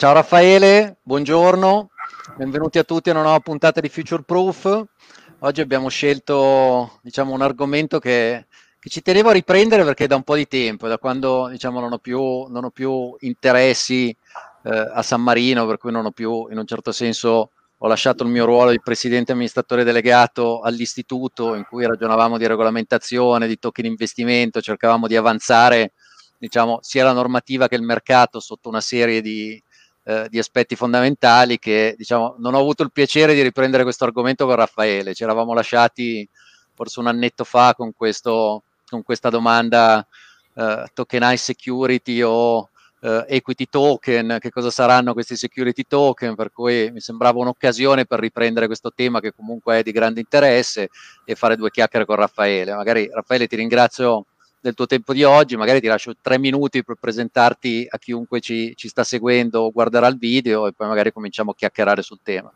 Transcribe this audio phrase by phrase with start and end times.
[0.00, 1.90] Ciao Raffaele, buongiorno,
[2.38, 4.84] benvenuti a tutti a una nuova puntata di Future Proof.
[5.40, 8.46] Oggi abbiamo scelto diciamo, un argomento che,
[8.78, 11.92] che, ci tenevo a riprendere perché da un po' di tempo, da quando diciamo, non,
[11.92, 14.08] ho più, non ho più interessi
[14.62, 18.22] eh, a San Marino, per cui non ho più in un certo senso ho lasciato
[18.22, 23.84] il mio ruolo di presidente amministratore delegato all'istituto in cui ragionavamo di regolamentazione, di token
[23.84, 25.92] investimento, cercavamo di avanzare
[26.38, 29.62] diciamo, sia la normativa che il mercato sotto una serie di,
[30.04, 34.46] eh, di aspetti fondamentali che diciamo, non ho avuto il piacere di riprendere questo argomento
[34.46, 35.14] con Raffaele.
[35.14, 36.28] Ci eravamo lasciati
[36.74, 40.06] forse un annetto fa con, questo, con questa domanda
[40.54, 46.90] eh, tokenized security o uh, equity token, che cosa saranno questi security token, per cui
[46.90, 50.88] mi sembrava un'occasione per riprendere questo tema che comunque è di grande interesse
[51.24, 52.74] e fare due chiacchiere con Raffaele.
[52.74, 54.26] Magari Raffaele ti ringrazio
[54.60, 58.74] del tuo tempo di oggi, magari ti lascio tre minuti per presentarti a chiunque ci,
[58.76, 62.52] ci sta seguendo o guarderà il video e poi magari cominciamo a chiacchierare sul tema.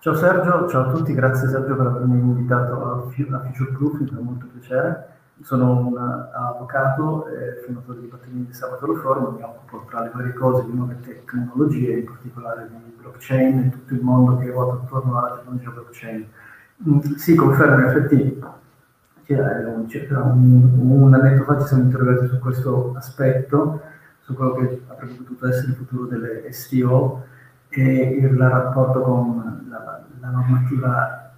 [0.00, 4.20] Ciao Sergio, ciao a tutti, grazie Sergio per avermi invitato a, Future Proof, mi fa
[4.20, 10.02] molto piacere sono un avvocato e fondatore di Patrimoni di Sabato Forum, mi occupo tra
[10.02, 14.50] le varie cose di nuove tecnologie, in particolare di blockchain e tutto il mondo che
[14.50, 16.26] ruota attorno alla tecnologia blockchain.
[16.88, 18.42] Mm, sì, confermo, in effetti
[19.88, 23.82] circa un, un annetto fa ci siamo interrogati su questo aspetto,
[24.20, 27.24] su quello che avrebbe potuto essere il futuro delle STO
[27.68, 31.32] e il rapporto con la, la normativa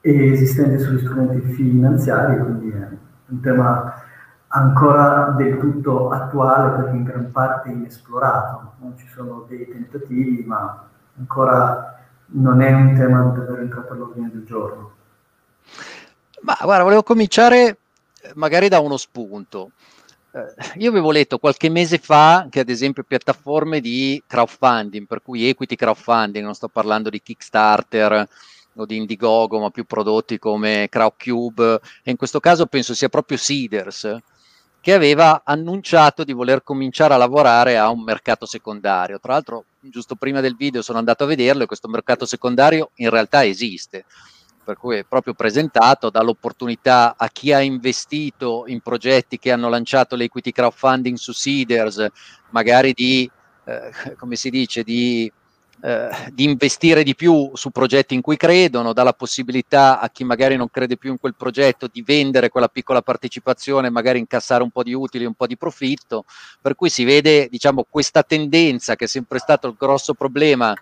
[0.00, 2.88] esistente sugli strumenti finanziari, quindi è
[3.26, 3.94] un tema
[4.48, 10.84] ancora del tutto attuale perché in gran parte inesplorato, non ci sono dei tentativi, ma
[11.16, 14.93] ancora non è un tema davvero entrato all'ordine del giorno.
[16.60, 17.78] Ma guarda, volevo cominciare
[18.22, 19.72] eh, magari da uno spunto.
[20.32, 25.48] Eh, io avevo letto qualche mese fa che ad esempio piattaforme di crowdfunding, per cui
[25.48, 28.28] equity crowdfunding, non sto parlando di Kickstarter,
[28.76, 33.36] o di Indiegogo, ma più prodotti come Crowdcube, e in questo caso penso sia proprio
[33.36, 34.16] Seeders,
[34.80, 39.18] che aveva annunciato di voler cominciare a lavorare a un mercato secondario.
[39.18, 43.10] Tra l'altro, giusto prima del video sono andato a vederlo e questo mercato secondario in
[43.10, 44.04] realtà esiste,
[44.64, 49.68] per cui è proprio presentato, dà l'opportunità a chi ha investito in progetti che hanno
[49.68, 52.06] lanciato l'equity crowdfunding su Seeders,
[52.50, 53.30] magari di,
[53.64, 55.30] eh, come si dice, di
[55.84, 60.24] eh, di investire di più su progetti in cui credono, dà la possibilità a chi
[60.24, 64.70] magari non crede più in quel progetto di vendere quella piccola partecipazione, magari incassare un
[64.70, 66.24] po' di utili, un po' di profitto,
[66.58, 70.74] per cui si vede diciamo, questa tendenza che è sempre stato il grosso problema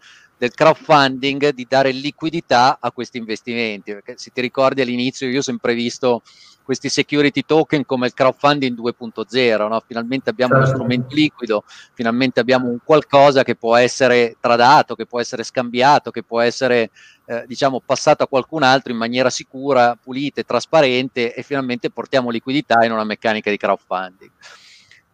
[0.43, 5.43] del crowdfunding di dare liquidità a questi investimenti, perché se ti ricordi all'inizio io ho
[5.43, 6.23] sempre visto
[6.65, 9.81] questi security token come il crowdfunding 2.0, no?
[9.87, 10.69] finalmente abbiamo certo.
[10.69, 11.63] uno strumento liquido,
[11.95, 16.91] finalmente abbiamo un qualcosa che può essere tradato, che può essere scambiato, che può essere
[17.27, 22.31] eh, diciamo passato a qualcun altro in maniera sicura, pulita e trasparente e finalmente portiamo
[22.31, 24.31] liquidità in una meccanica di crowdfunding.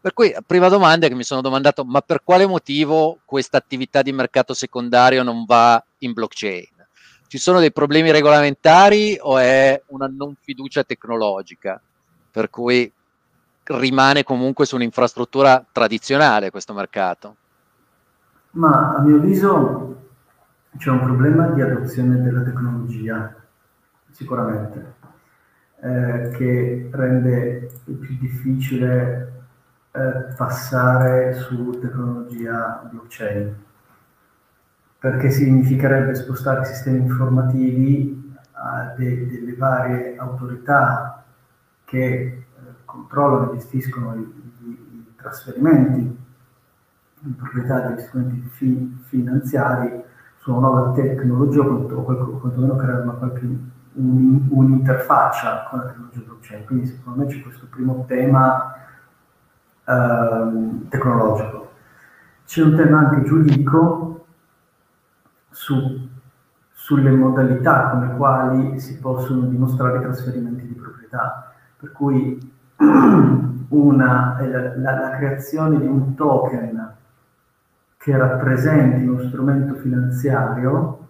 [0.00, 4.12] Per cui, prima domanda che mi sono domandato, ma per quale motivo questa attività di
[4.12, 6.78] mercato secondario non va in blockchain?
[7.28, 11.80] ci sono dei problemi regolamentari o è una non fiducia tecnologica?
[12.30, 12.90] Per cui
[13.64, 17.36] rimane comunque su un'infrastruttura tradizionale questo mercato?
[18.52, 19.96] Ma a mio avviso
[20.78, 23.34] c'è un problema di adozione della tecnologia,
[24.10, 24.94] sicuramente,
[25.82, 29.37] eh, che rende più difficile
[30.36, 33.66] passare su tecnologia blockchain
[34.98, 41.24] perché significherebbe spostare i sistemi informativi a de- delle varie autorità
[41.84, 42.44] che eh,
[42.84, 46.26] controllano e gestiscono i, i, i, trasferimenti
[47.20, 50.02] in proprietà degli strumenti fi- finanziari
[50.38, 51.84] su una nuova tecnologia o
[52.40, 53.46] quantomeno creare una qualche
[53.92, 56.64] un, un'interfaccia con la tecnologia blockchain.
[56.64, 58.74] Quindi secondo me c'è questo primo tema
[59.88, 61.70] ehm, tecnologico.
[62.44, 64.26] C'è un tema anche giuridico
[65.50, 66.08] su,
[66.72, 71.52] sulle modalità con le quali si possono dimostrare i trasferimenti di proprietà.
[71.78, 72.38] Per cui
[73.68, 76.94] una, la, la, la creazione di un token
[77.96, 81.06] che rappresenti uno strumento finanziario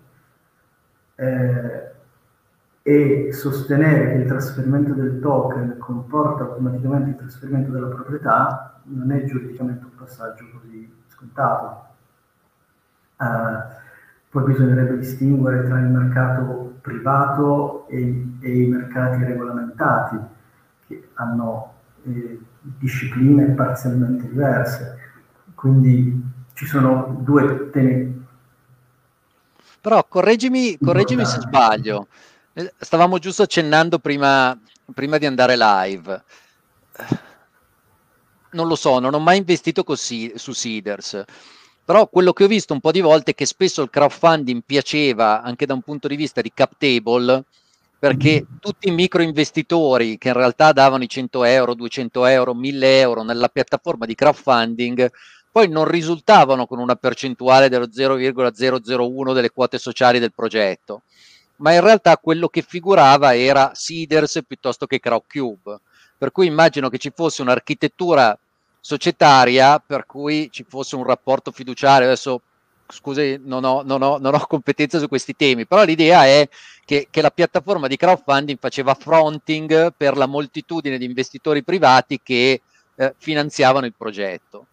[1.14, 1.77] eh,
[2.88, 9.24] e sostenere che il trasferimento del token comporta automaticamente il trasferimento della proprietà non è
[9.26, 11.84] giuridicamente un passaggio così scontato.
[13.18, 13.76] Uh,
[14.30, 20.16] poi bisognerebbe distinguere tra il mercato privato e, e i mercati regolamentati,
[20.86, 21.74] che hanno
[22.04, 24.96] eh, discipline parzialmente diverse.
[25.54, 26.24] Quindi
[26.54, 28.26] ci sono due temi.
[29.78, 32.06] Però correggimi, correggimi se sbaglio.
[32.78, 34.58] Stavamo giusto accennando prima,
[34.94, 36.24] prima di andare live.
[38.50, 41.24] Non lo so, non ho mai investito così su Seeders
[41.88, 45.40] però quello che ho visto un po' di volte è che spesso il crowdfunding piaceva
[45.40, 47.44] anche da un punto di vista di cap table
[47.98, 53.00] perché tutti i micro investitori che in realtà davano i 100 euro, 200 euro, 1000
[53.00, 55.10] euro nella piattaforma di crowdfunding
[55.50, 61.04] poi non risultavano con una percentuale dello 0,001 delle quote sociali del progetto,
[61.58, 65.80] ma in realtà quello che figurava era Seeders piuttosto che Crowdcube.
[66.18, 68.36] Per cui immagino che ci fosse un'architettura
[68.80, 72.06] societaria per cui ci fosse un rapporto fiduciario.
[72.06, 72.40] Adesso
[72.88, 76.48] scusi, non ho, non, ho, non ho, competenza su questi temi, però l'idea è
[76.84, 82.62] che, che, la piattaforma di crowdfunding faceva fronting per la moltitudine di investitori privati che
[82.94, 84.66] eh, finanziavano il progetto.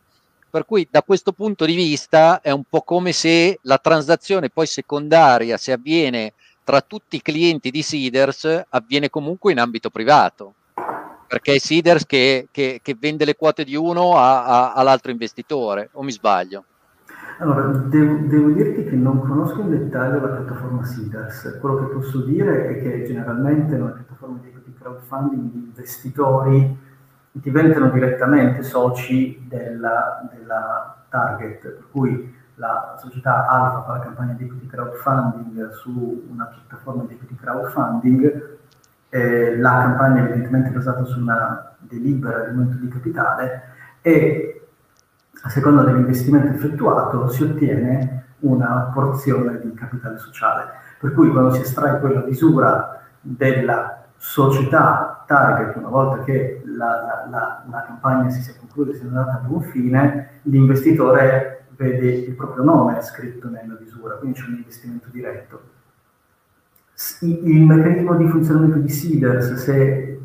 [0.49, 4.65] Per cui da questo punto di vista è un po' come se la transazione poi
[4.65, 6.33] secondaria, se avviene
[6.65, 10.55] tra tutti i clienti di Seeders, avviene comunque in ambito privato
[11.27, 15.89] perché è Siders che, che, che, vende le quote di uno a, a, all'altro investitore,
[15.93, 16.65] o mi sbaglio?
[17.39, 21.57] Allora, devo, devo, dirti che non conosco in dettaglio la piattaforma Seeders.
[21.59, 26.77] Quello che posso dire è che generalmente nella piattaforma di crowdfunding gli investitori
[27.31, 34.45] diventano direttamente soci della, della target, per cui la società Alfa fa la campagna di
[34.45, 38.57] equity crowdfunding su una piattaforma di equity crowdfunding
[39.09, 43.63] eh, la campagna è evidentemente basata su una delibera di aumento di capitale
[44.01, 44.67] e
[45.41, 50.65] a seconda dell'investimento effettuato si ottiene una porzione di capitale sociale.
[50.99, 57.27] Per cui quando si estrae quella misura della società target, una volta che la, la,
[57.29, 62.33] la, la campagna si sia conclusa e sia andata a buon fine, l'investitore vede il
[62.33, 65.73] proprio nome scritto nella misura, quindi c'è un investimento diretto
[67.21, 70.19] il meccanismo di funzionamento di Seeders, se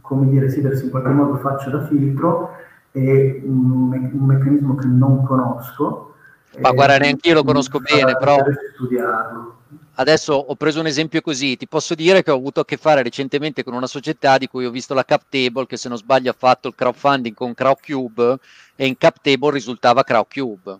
[0.00, 2.56] come dire, Seeders in qualche modo faccia da filtro,
[2.90, 2.98] è
[3.44, 6.14] un, me- un meccanismo che non conosco.
[6.60, 8.38] Ma guarda, neanche io lo conosco bene, però
[8.74, 9.56] studiarlo.
[9.94, 13.02] adesso ho preso un esempio così, ti posso dire che ho avuto a che fare
[13.02, 16.30] recentemente con una società di cui ho visto la cap table, che se non sbaglio
[16.30, 18.38] ha fatto il crowdfunding con Crowdcube
[18.76, 20.78] e in cap table risultava Crowdcube.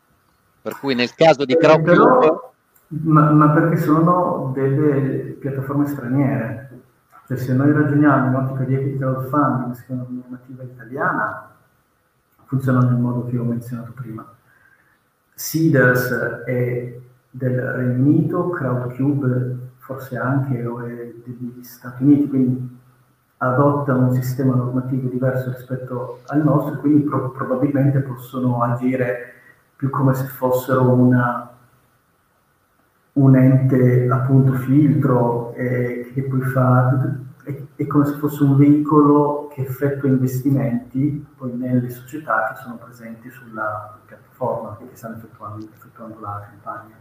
[0.65, 2.53] Per cui nel caso di Crowdcube...
[3.03, 6.71] Ma, ma, perché sono delle piattaforme straniere.
[7.27, 11.55] Cioè, se noi ragioniamo in ottica di equity crowdfunding secondo la normativa italiana,
[12.47, 14.27] funziona nel modo che ho menzionato prima.
[15.35, 16.11] Seeders
[16.47, 22.79] è del Regno Unito, Crowdcube forse anche o è degli Stati Uniti, quindi
[23.37, 29.33] adotta un sistema normativo diverso rispetto al nostro, quindi pro- probabilmente possono agire
[29.77, 31.49] più come se fossero una
[33.15, 37.21] un ente appunto filtro eh, che poi fa
[37.77, 43.31] è, come se fosse un veicolo che effettua investimenti poi nelle società che sono presenti
[43.31, 46.95] sulla piattaforma che stanno effettuando, effettuando la campagna.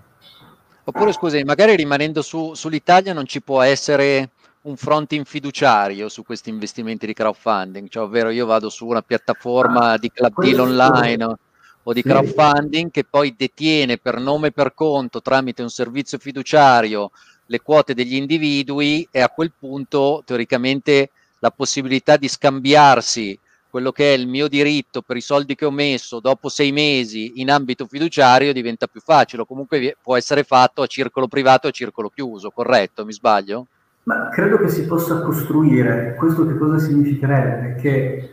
[0.84, 4.32] Oppure scusi, magari rimanendo su, sull'Italia non ci può essere
[4.64, 9.92] un fronting fiduciario su questi investimenti di crowdfunding, cioè ovvero io vado su una piattaforma
[9.92, 11.38] ah, di club deal online
[11.84, 12.08] o di sì.
[12.08, 17.12] crowdfunding che poi detiene per nome e per conto tramite un servizio fiduciario
[17.48, 21.10] le quote degli individui e a quel punto teoricamente
[21.40, 23.38] la possibilità di scambiarsi
[23.74, 27.34] quello che è il mio diritto per i soldi che ho messo dopo sei mesi
[27.38, 31.70] in ambito fiduciario diventa più facile, o comunque può essere fatto a circolo privato e
[31.72, 33.04] a circolo chiuso, corretto?
[33.04, 33.66] Mi sbaglio?
[34.04, 36.14] Ma credo che si possa costruire.
[36.20, 37.82] Questo che cosa significherebbe?
[37.82, 38.30] Che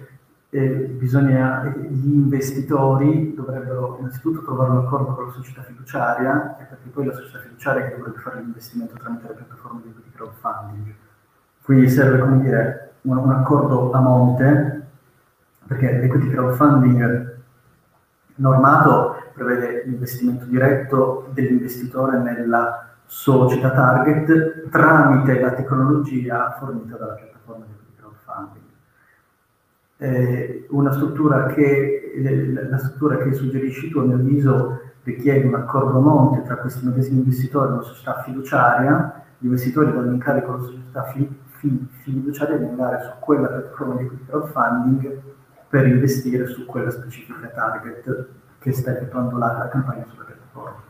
[0.50, 7.06] eh, bisogna, gli investitori dovrebbero innanzitutto trovare un accordo con la società fiduciaria, perché poi
[7.06, 10.94] la società fiduciaria che dovrebbe fare l'investimento tramite la piattaforma di crowdfunding.
[11.62, 14.86] Quindi serve, come dire, un, un accordo a monte,
[15.68, 17.38] perché l'equity crowdfunding
[18.34, 27.39] normato prevede l'investimento diretto dell'investitore nella società target tramite la tecnologia fornita dalla piattaforma
[30.00, 32.12] eh, una struttura che,
[32.70, 37.18] la struttura che suggerisci tu, a mio avviso, richiede un accordo monte tra questi medesimi
[37.18, 41.28] investitori e una società fiduciaria, gli investitori danno incarico alla società fi,
[41.58, 45.20] fi, fiduciaria di andare su quella piattaforma di crowdfunding
[45.68, 48.28] per investire su quella specifica target
[48.58, 50.82] che sta effettuando la campagna sulla piattaforma.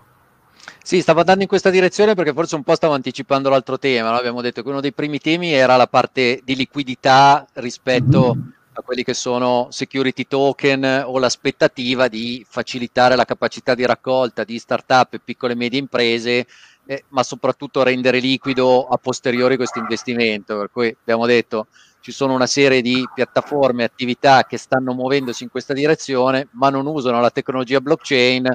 [0.82, 4.10] Sì, stavo andando in questa direzione perché forse un po' stavo anticipando l'altro tema.
[4.10, 4.16] No?
[4.16, 8.82] Abbiamo detto che uno dei primi temi era la parte di liquidità rispetto mm-hmm a
[8.82, 15.14] quelli che sono security token o l'aspettativa di facilitare la capacità di raccolta di start-up
[15.14, 16.46] e piccole e medie imprese,
[16.86, 20.56] eh, ma soprattutto rendere liquido a posteriori questo investimento.
[20.56, 21.66] Per cui abbiamo detto
[22.00, 26.86] ci sono una serie di piattaforme attività che stanno muovendosi in questa direzione, ma non
[26.86, 28.46] usano la tecnologia blockchain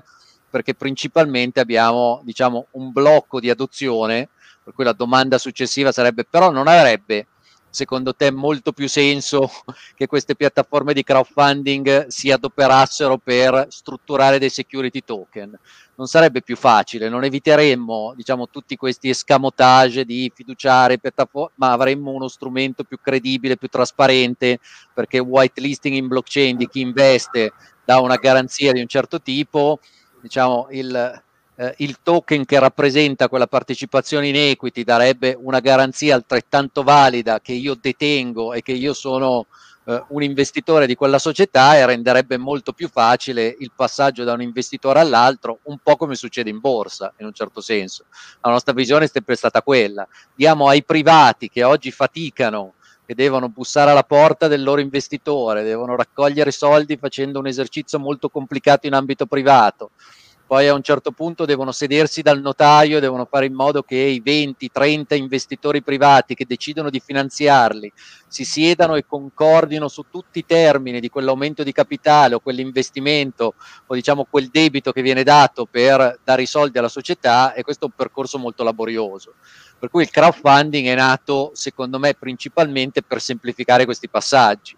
[0.50, 4.30] perché principalmente abbiamo diciamo, un blocco di adozione,
[4.64, 7.28] per cui la domanda successiva sarebbe però non avrebbe
[7.76, 9.52] secondo te molto più senso
[9.96, 15.60] che queste piattaforme di crowdfunding si adoperassero per strutturare dei security token?
[15.98, 22.12] Non sarebbe più facile, non eviteremmo diciamo, tutti questi escamotage di fiduciare piattaforme, ma avremmo
[22.12, 24.60] uno strumento più credibile, più trasparente,
[24.94, 27.54] perché whitelisting in blockchain di chi investe
[27.84, 29.80] dà una garanzia di un certo tipo,
[30.22, 31.24] diciamo, il,
[31.56, 37.54] eh, il token che rappresenta quella partecipazione in equity darebbe una garanzia altrettanto valida che
[37.54, 39.48] io detengo e che io sono
[39.86, 44.42] eh, un investitore di quella società e renderebbe molto più facile il passaggio da un
[44.42, 48.06] investitore all'altro, un po' come succede in borsa, in un certo senso.
[48.42, 50.08] La nostra visione è sempre stata quella.
[50.34, 52.74] Diamo ai privati che oggi faticano
[53.06, 58.30] che devono bussare alla porta del loro investitore, devono raccogliere soldi facendo un esercizio molto
[58.30, 59.92] complicato in ambito privato,
[60.48, 64.22] poi a un certo punto devono sedersi dal notaio, devono fare in modo che i
[64.24, 67.92] 20-30 investitori privati che decidono di finanziarli
[68.28, 73.56] si siedano e concordino su tutti i termini di quell'aumento di capitale o quell'investimento
[73.88, 77.86] o diciamo quel debito che viene dato per dare i soldi alla società e questo
[77.86, 79.34] è un percorso molto laborioso.
[79.80, 84.78] Per cui il crowdfunding è nato, secondo me, principalmente per semplificare questi passaggi.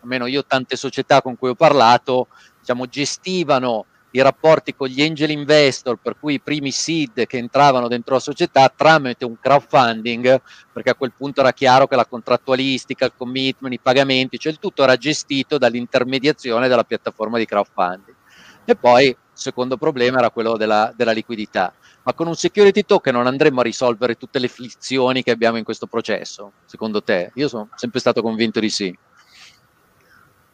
[0.00, 2.28] Almeno io tante società con cui ho parlato,
[2.58, 7.88] diciamo, gestivano i rapporti con gli angel investor, per cui i primi seed che entravano
[7.88, 10.40] dentro la società tramite un crowdfunding,
[10.72, 14.58] perché a quel punto era chiaro che la contrattualistica, il commitment, i pagamenti, cioè il
[14.58, 18.16] tutto era gestito dall'intermediazione della piattaforma di crowdfunding.
[18.64, 21.72] E poi il secondo problema era quello della, della liquidità.
[22.04, 25.64] Ma con un security token non andremo a risolvere tutte le frizioni che abbiamo in
[25.64, 27.30] questo processo, secondo te?
[27.34, 28.96] Io sono sempre stato convinto di sì.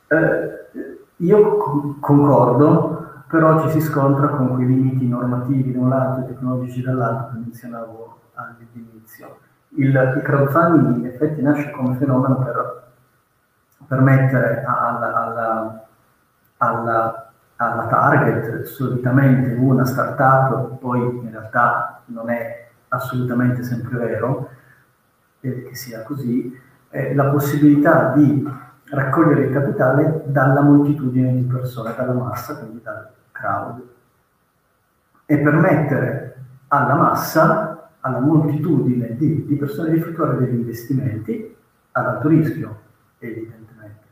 [0.09, 0.67] Eh,
[1.17, 6.81] io concordo, però ci si scontra con quei limiti normativi da un lato e tecnologici
[6.81, 9.39] dall'altro che menzionavo all'inizio.
[9.77, 12.87] Il, il crowdfunding in effetti nasce come fenomeno per
[13.87, 15.87] permettere alla, alla,
[16.57, 24.49] alla, alla target, solitamente una startup, poi in realtà non è assolutamente sempre vero
[25.41, 26.59] eh, che sia così,
[26.91, 28.51] eh, la possibilità di
[28.91, 33.07] raccogliere il capitale dalla moltitudine di persone, dalla massa, quindi dal,
[33.39, 33.83] crowd
[35.27, 36.37] e permettere
[36.69, 41.55] alla massa, alla moltitudine di, di persone di effettuare degli investimenti
[41.93, 42.81] ad alto rischio,
[43.19, 44.07] evidentemente.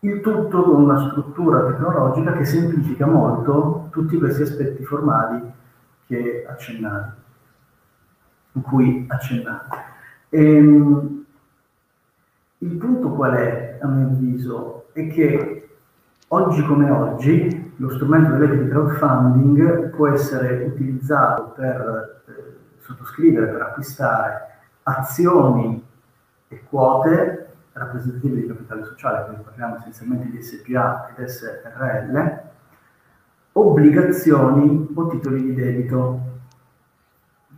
[0.00, 5.52] Il tutto con una struttura tecnologica che semplifica molto tutti questi aspetti formali
[6.06, 7.10] che accennavi,
[8.52, 9.68] in cui accennavi.
[10.30, 11.24] E, ehm,
[12.58, 15.68] il punto qual è, a mio avviso, è che
[16.28, 22.32] oggi come oggi lo strumento dell'equity crowdfunding può essere utilizzato per eh,
[22.82, 24.48] sottoscrivere, per acquistare
[24.82, 25.82] azioni
[26.48, 32.40] e quote rappresentative di capitale sociale, quindi parliamo essenzialmente di SPA ed SRL,
[33.52, 36.28] obbligazioni o titoli di debito.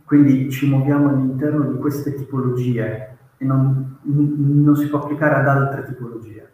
[0.05, 5.85] Quindi ci muoviamo all'interno di queste tipologie e non, non si può applicare ad altre
[5.85, 6.49] tipologie.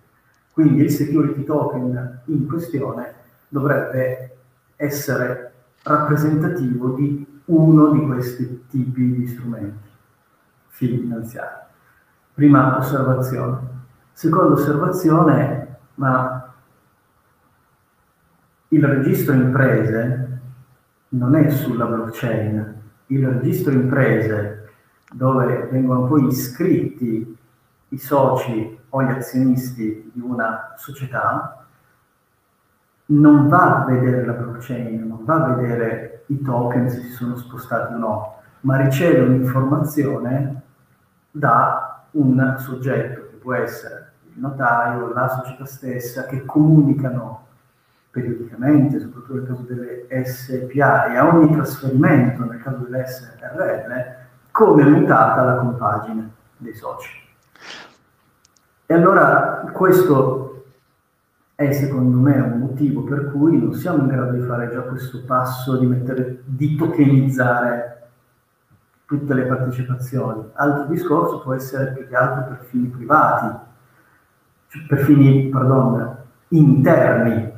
[0.53, 3.18] Quindi il security token in questione
[3.49, 4.37] dovrebbe
[4.75, 5.53] essere
[5.83, 9.87] rappresentativo di uno di questi tipi di strumenti
[10.67, 11.65] finanziari.
[12.33, 13.77] Prima osservazione.
[14.13, 16.53] Seconda osservazione, ma
[18.69, 20.39] il registro imprese
[21.09, 22.81] non è sulla blockchain.
[23.07, 24.69] Il registro imprese
[25.11, 27.37] dove vengono poi iscritti
[27.89, 31.58] i soci o gli azionisti di una società
[33.11, 37.35] non va a vedere la blockchain, non va a vedere i token se si sono
[37.35, 40.61] spostati o no, ma riceve un'informazione
[41.31, 47.47] da un soggetto che può essere il notaio, la società stessa, che comunicano
[48.11, 54.17] periodicamente, soprattutto nel caso delle SPA e a ogni trasferimento, nel caso delle SRL,
[54.51, 57.09] come è mutata la compagine dei soci.
[58.85, 60.58] E allora questo
[61.59, 65.25] è secondo me un motivo per cui non siamo in grado di fare già questo
[65.25, 68.07] passo di, mettere, di tokenizzare
[69.03, 70.51] tutte le partecipazioni.
[70.53, 73.57] Altro discorso può essere più che altro per fini privati,
[74.69, 76.15] cioè per fini, pardon,
[76.47, 77.51] interni,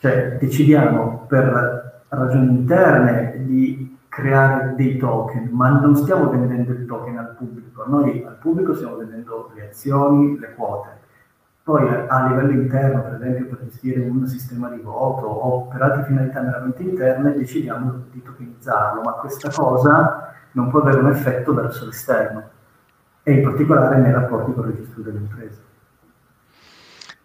[0.00, 7.16] cioè decidiamo per ragioni interne di creare dei token, ma non stiamo vendendo il token
[7.16, 10.95] al pubblico, noi al pubblico stiamo vendendo le azioni, le quote.
[11.66, 16.04] Poi a livello interno, per esempio per gestire un sistema di voto o per altre
[16.04, 21.86] finalità meramente interne, decidiamo di tokenizzarlo, ma questa cosa non può avere un effetto verso
[21.86, 22.50] l'esterno
[23.24, 25.60] e in particolare nei rapporti con il registro delle imprese.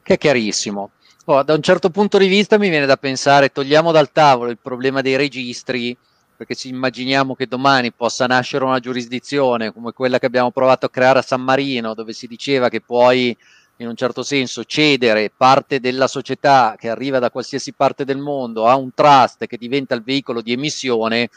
[0.02, 0.90] Che è chiarissimo.
[1.26, 4.58] Oh, da un certo punto di vista mi viene da pensare, togliamo dal tavolo il
[4.60, 5.96] problema dei registri,
[6.36, 10.90] perché ci immaginiamo che domani possa nascere una giurisdizione come quella che abbiamo provato a
[10.90, 13.38] creare a San Marino, dove si diceva che puoi
[13.82, 18.68] in un certo senso cedere parte della società che arriva da qualsiasi parte del mondo
[18.68, 21.30] a un trust che diventa il veicolo di emissione,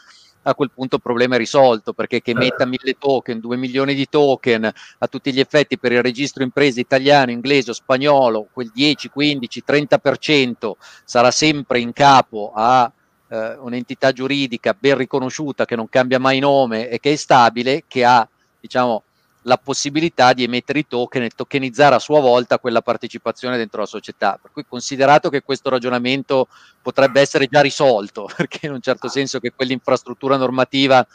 [0.47, 4.07] a quel punto il problema è risolto perché che metta mille token, due milioni di
[4.07, 9.09] token a tutti gli effetti per il registro imprese italiano, inglese o spagnolo, quel 10,
[9.09, 10.71] 15, 30%
[11.03, 12.91] sarà sempre in capo a
[13.27, 18.05] eh, un'entità giuridica ben riconosciuta che non cambia mai nome e che è stabile, che
[18.05, 18.27] ha
[18.59, 19.01] diciamo
[19.45, 23.87] la possibilità di emettere i token e tokenizzare a sua volta quella partecipazione dentro la
[23.87, 24.39] società.
[24.41, 26.47] Per cui considerato che questo ragionamento
[26.81, 31.05] potrebbe essere già risolto, perché in un certo senso che quell'infrastruttura normativa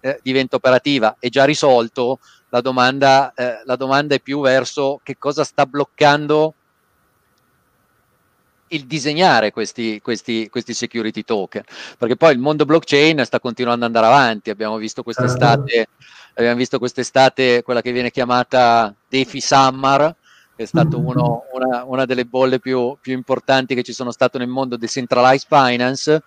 [0.00, 5.16] eh, diventa operativa è già risolto, la domanda, eh, la domanda è più verso che
[5.18, 6.54] cosa sta bloccando
[8.68, 11.62] il disegnare questi, questi, questi, security token,
[11.96, 15.88] perché poi il mondo blockchain sta continuando ad andare avanti, abbiamo visto quest'estate,
[16.38, 20.14] abbiamo visto quest'estate quella che viene chiamata DeFi Summer,
[20.54, 24.48] che è stata una, una, delle bolle più, più, importanti che ci sono state nel
[24.48, 26.22] mondo decentralized finance,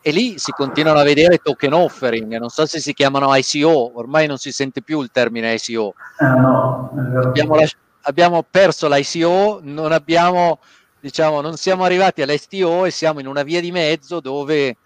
[0.00, 4.28] e lì si continuano a vedere token offering, non so se si chiamano ICO, ormai
[4.28, 5.94] non si sente più il termine ICO.
[6.20, 6.92] No,
[7.24, 7.56] abbiamo,
[8.02, 10.60] abbiamo perso l'ICO, non abbiamo
[11.00, 14.76] diciamo, non siamo arrivati all'STO e siamo in una via di mezzo dove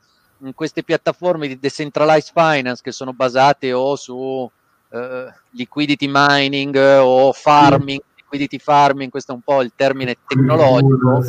[0.54, 4.50] queste piattaforme di decentralized finance che sono basate o su
[4.91, 11.23] eh, liquidity mining o farming, liquidity farming, questo è un po' il termine tecnologico.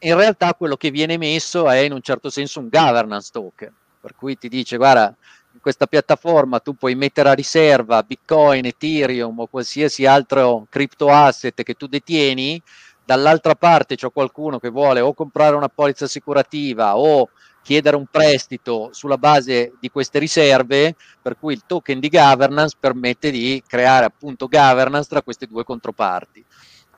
[0.00, 4.14] In realtà quello che viene messo è in un certo senso un governance token, per
[4.14, 5.14] cui ti dice guarda,
[5.52, 11.62] in questa piattaforma tu puoi mettere a riserva Bitcoin, Ethereum o qualsiasi altro crypto asset
[11.62, 12.62] che tu detieni
[13.04, 17.30] dall'altra parte c'è qualcuno che vuole o comprare una polizza assicurativa o
[17.62, 23.30] chiedere un prestito sulla base di queste riserve, per cui il token di governance permette
[23.30, 26.44] di creare appunto governance tra queste due controparti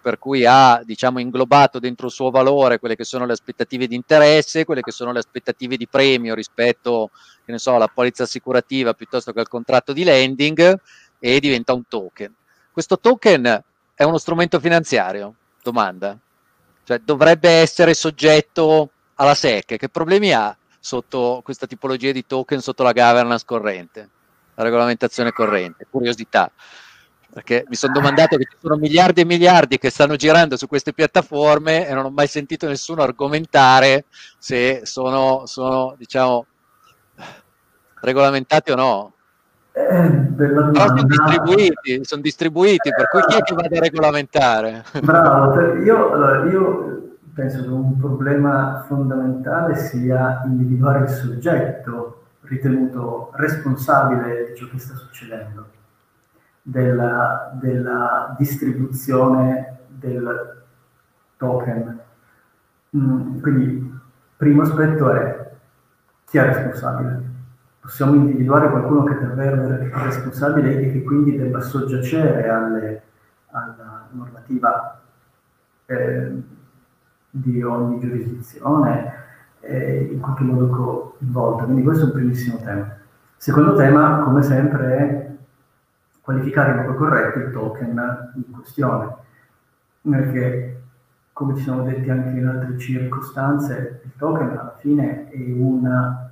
[0.00, 3.94] per cui ha diciamo, inglobato dentro il suo valore quelle che sono le aspettative di
[3.94, 7.10] interesse, quelle che sono le aspettative di premio rispetto
[7.44, 10.80] che ne so, alla polizza assicurativa piuttosto che al contratto di lending
[11.18, 12.34] e diventa un token.
[12.72, 13.62] Questo token
[13.94, 16.16] è uno strumento finanziario, Domanda.
[16.84, 19.76] Cioè, dovrebbe essere soggetto alla SEC.
[19.76, 24.08] Che problemi ha sotto questa tipologia di token, sotto la governance corrente,
[24.54, 25.86] la regolamentazione corrente?
[25.88, 26.50] Curiosità.
[27.32, 30.92] Perché mi sono domandato che ci sono miliardi e miliardi che stanno girando su queste
[30.92, 34.06] piattaforme e non ho mai sentito nessuno argomentare
[34.36, 36.46] se sono, sono diciamo,
[38.00, 39.12] regolamentati o no.
[39.72, 44.84] Eh, sono distribuiti, sono distribuiti, per cui chi è che va a regolamentare?
[45.00, 47.00] Bravo, io, allora, io
[47.40, 54.94] penso che un problema fondamentale sia individuare il soggetto ritenuto responsabile di ciò che sta
[54.94, 55.70] succedendo,
[56.60, 60.64] della, della distribuzione del
[61.38, 61.98] token.
[62.94, 64.00] Mm, quindi,
[64.36, 65.50] primo aspetto è
[66.26, 67.28] chi è responsabile
[67.80, 69.66] possiamo individuare qualcuno che è davvero
[70.04, 73.02] responsabile e che quindi debba soggiacere alle,
[73.50, 75.00] alla normativa
[75.86, 76.42] eh,
[77.30, 79.14] di ogni giurisdizione
[79.60, 81.64] eh, in qualche modo coinvolta.
[81.64, 82.96] Quindi questo è un primissimo tema.
[83.36, 85.30] Secondo tema, come sempre, è
[86.20, 89.14] qualificare in modo corretto il token in questione,
[90.02, 90.82] perché
[91.32, 96.30] come ci siamo detti anche in altre circostanze, il token alla fine è una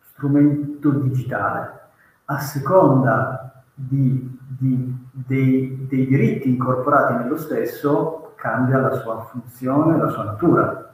[0.00, 1.80] strumento digitale,
[2.26, 10.10] a seconda di, di, dei, dei diritti incorporati nello stesso, cambia la sua funzione, la
[10.10, 10.92] sua natura.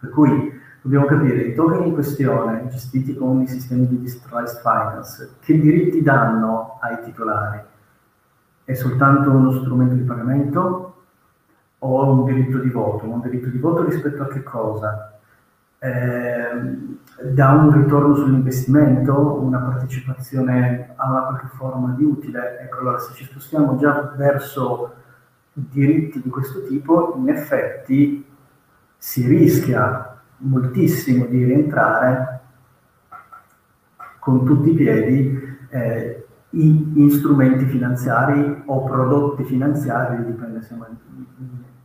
[0.00, 5.36] Per cui dobbiamo capire i token in questione, gestiti con i sistemi di decentralized finance,
[5.38, 7.60] che diritti danno ai titolari?
[8.64, 10.94] È soltanto uno strumento di pagamento
[11.78, 13.08] o un diritto di voto?
[13.08, 15.16] Un diritto di voto rispetto a che cosa?
[15.78, 22.58] eh, dà un ritorno sull'investimento, una partecipazione a qualche forma di utile.
[22.60, 24.94] Ecco, allora se ci spostiamo già verso
[25.58, 28.24] diritti di questo tipo, in effetti
[28.98, 32.40] si rischia moltissimo di rientrare
[34.18, 40.86] con tutti i piedi eh, in, in, strumenti finanziari o prodotti finanziari, dipende se siamo
[40.88, 40.96] in,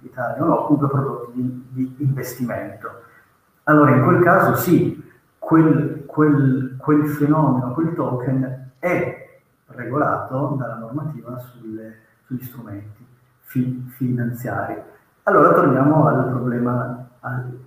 [0.01, 2.89] Italia o no, comunque prodotti di, di, investimento.
[3.63, 5.01] Allora in quel caso sì,
[5.37, 13.00] quel, quel, quel fenomeno, quel token è regolato dalla normativa sulle, sugli strumenti
[13.51, 14.81] fi, finanziari.
[15.23, 17.59] Allora torniamo al problema al,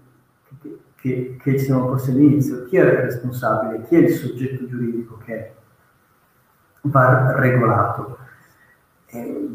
[0.61, 2.65] che, che, che, ci siamo posti all'inizio.
[2.65, 3.85] Chi è il responsabile?
[3.85, 5.55] Chi è il soggetto giuridico che
[6.83, 8.19] va regolato?
[9.07, 9.49] E,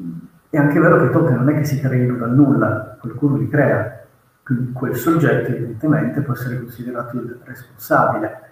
[0.51, 3.47] è anche vero che i token non è che si creino dal nulla, qualcuno li
[3.49, 4.05] crea,
[4.43, 8.47] quindi quel soggetto evidentemente può essere considerato il responsabile.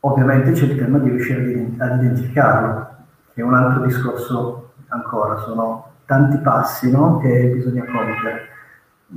[0.00, 1.40] Ovviamente c'è il tema di riuscire
[1.78, 2.96] ad identificarlo,
[3.32, 7.16] che è un altro discorso ancora, sono tanti passi no?
[7.18, 8.48] che bisogna compiere.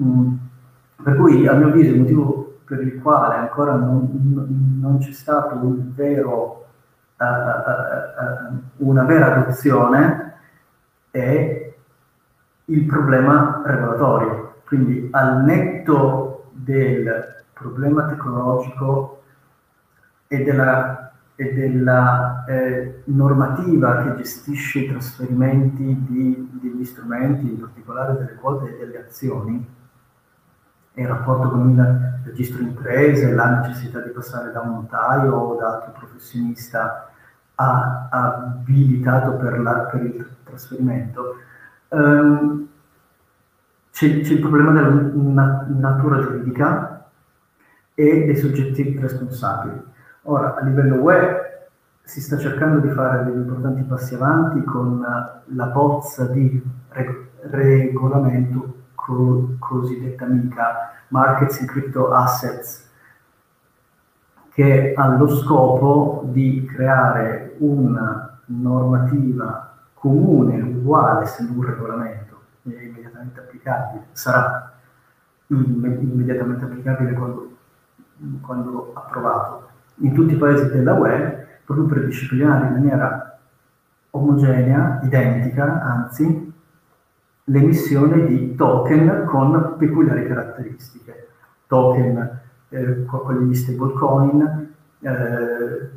[0.01, 0.35] Mm.
[1.03, 5.55] Per cui, a mio avviso, il motivo per il quale ancora non, non c'è stato
[5.55, 6.67] un vero,
[7.17, 10.33] uh, uh, uh, una vera adozione
[11.11, 11.73] è
[12.63, 14.55] il problema regolatorio.
[14.65, 19.21] Quindi al netto del problema tecnologico
[20.27, 21.04] e della,
[21.35, 28.73] e della eh, normativa che gestisce i trasferimenti di, degli strumenti, in particolare delle quote
[28.73, 29.73] e delle azioni,
[30.97, 35.73] il rapporto con il registro imprese, la necessità di passare da un notaio o da
[35.73, 37.09] altro professionista
[37.55, 41.35] abilitato per, la, per il trasferimento,
[41.89, 42.67] Um,
[43.91, 47.09] c'è, c'è, il problema della na- natura giuridica
[47.93, 49.81] e dei soggetti responsabili.
[50.27, 51.67] Ora, a livello web
[52.01, 55.05] si sta cercando di fare degli importanti passi avanti con
[55.45, 62.89] la bozza di reg- regolamento co- cosiddetta MICA, Markets in Crypto Assets,
[64.49, 73.41] che ha lo scopo di creare una normativa comune, uguale, essendo un regolamento, è immediatamente
[73.41, 74.73] applicabile, sarà
[75.47, 77.57] immediatamente applicabile quando,
[78.41, 83.39] quando approvato in tutti i paesi della UE, proprio per disciplinare in maniera
[84.11, 86.53] omogenea, identica, anzi,
[87.45, 91.27] l'emissione di token con peculiari caratteristiche.
[91.67, 95.89] Token eh, con gli stablecoin, eh,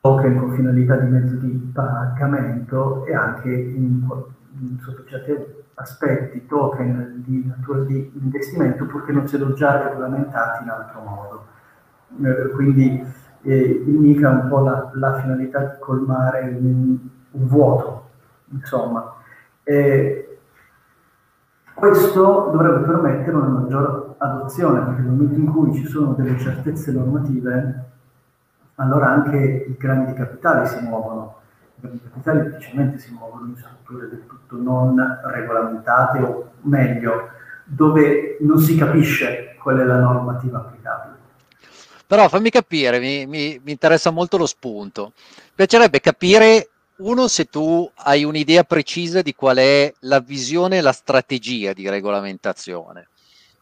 [0.00, 4.06] token con finalità di mezzo di pagamento e anche in,
[4.60, 10.70] in, sotto certi aspetti token di natura di investimento purché non siano già regolamentati in
[10.70, 11.46] altro modo.
[12.22, 13.04] Eh, quindi
[13.42, 16.98] eh, ha un po' la, la finalità di colmare un,
[17.30, 18.08] un vuoto,
[18.50, 19.14] insomma.
[19.62, 20.38] Eh,
[21.74, 26.90] questo dovrebbe permettere una maggior adozione, perché nel momento in cui ci sono delle certezze
[26.90, 27.84] normative,
[28.76, 29.36] allora anche
[29.68, 31.36] i grandi capitali si muovono.
[31.76, 37.28] I grandi capitali difficilmente si muovono in strutture del tutto non regolamentate o meglio,
[37.64, 41.07] dove non si capisce qual è la normativa applicabile.
[42.08, 45.12] Però fammi capire, mi, mi, mi interessa molto lo spunto.
[45.14, 50.80] Mi piacerebbe capire uno, se tu hai un'idea precisa di qual è la visione e
[50.80, 53.08] la strategia di regolamentazione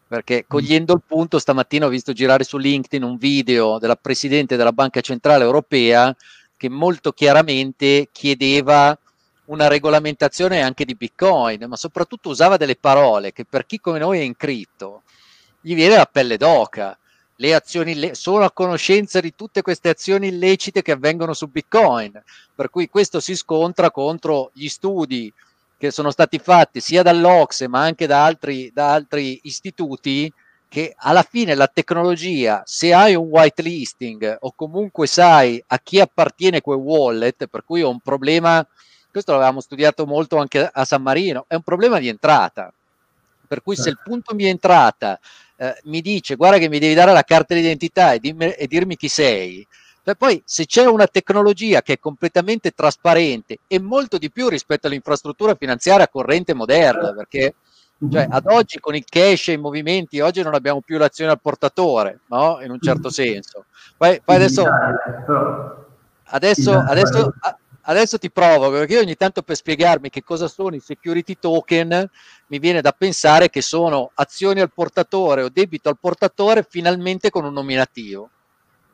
[0.07, 0.47] perché mm.
[0.47, 5.01] cogliendo il punto stamattina ho visto girare su LinkedIn un video della Presidente della Banca
[5.01, 6.15] Centrale Europea
[6.55, 8.97] che molto chiaramente chiedeva
[9.45, 14.19] una regolamentazione anche di Bitcoin, ma soprattutto usava delle parole che per chi come noi
[14.19, 15.03] è in cripto
[15.61, 16.97] gli viene la pelle d'oca.
[17.39, 22.19] Le azioni ille- sono a conoscenza di tutte queste azioni illecite che avvengono su Bitcoin,
[22.55, 25.31] per cui questo si scontra contro gli studi
[25.77, 30.33] che sono stati fatti sia dall'Ocse ma anche da altri, da altri istituti
[30.67, 36.61] che alla fine la tecnologia, se hai un whitelisting o comunque sai a chi appartiene
[36.61, 38.65] quel wallet, per cui ho un problema,
[39.09, 42.73] questo l'avevamo studiato molto anche a San Marino, è un problema di entrata.
[43.47, 44.09] Per cui se il certo.
[44.09, 45.17] punto di entrata
[45.57, 48.95] eh, mi dice guarda che mi devi dare la carta d'identità e, dimmi, e dirmi
[48.95, 49.67] chi sei,
[50.17, 55.55] poi se c'è una tecnologia che è completamente trasparente e molto di più rispetto all'infrastruttura
[55.55, 57.55] finanziaria corrente moderna, perché
[58.09, 61.41] cioè, ad oggi con il cash e i movimenti, oggi non abbiamo più l'azione al
[61.41, 62.59] portatore, no?
[62.61, 63.65] in un certo senso.
[63.97, 64.63] Poi, poi adesso,
[66.25, 67.33] adesso, adesso,
[67.87, 72.09] adesso ti provo, perché io ogni tanto per spiegarmi che cosa sono i security token,
[72.47, 77.45] mi viene da pensare che sono azioni al portatore o debito al portatore finalmente con
[77.45, 78.29] un nominativo.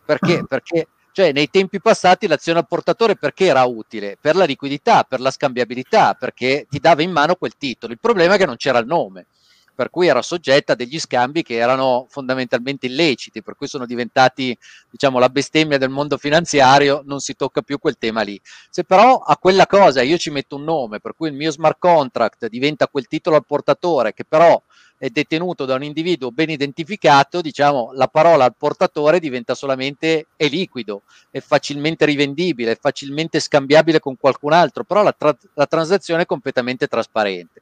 [0.05, 0.43] Perché?
[0.47, 4.17] Perché Cioè, nei tempi passati l'azione al portatore perché era utile?
[4.19, 7.93] Per la liquidità, per la scambiabilità, perché ti dava in mano quel titolo.
[7.93, 9.27] Il problema è che non c'era il nome
[9.73, 14.57] per cui era soggetta a degli scambi che erano fondamentalmente illeciti, per cui sono diventati
[14.89, 18.39] diciamo, la bestemmia del mondo finanziario, non si tocca più quel tema lì.
[18.69, 21.77] Se però a quella cosa io ci metto un nome, per cui il mio smart
[21.79, 24.61] contract diventa quel titolo al portatore che però
[25.03, 30.47] è detenuto da un individuo ben identificato, diciamo, la parola al portatore diventa solamente è
[30.47, 36.21] liquido, è facilmente rivendibile, è facilmente scambiabile con qualcun altro, però la, tra- la transazione
[36.21, 37.61] è completamente trasparente.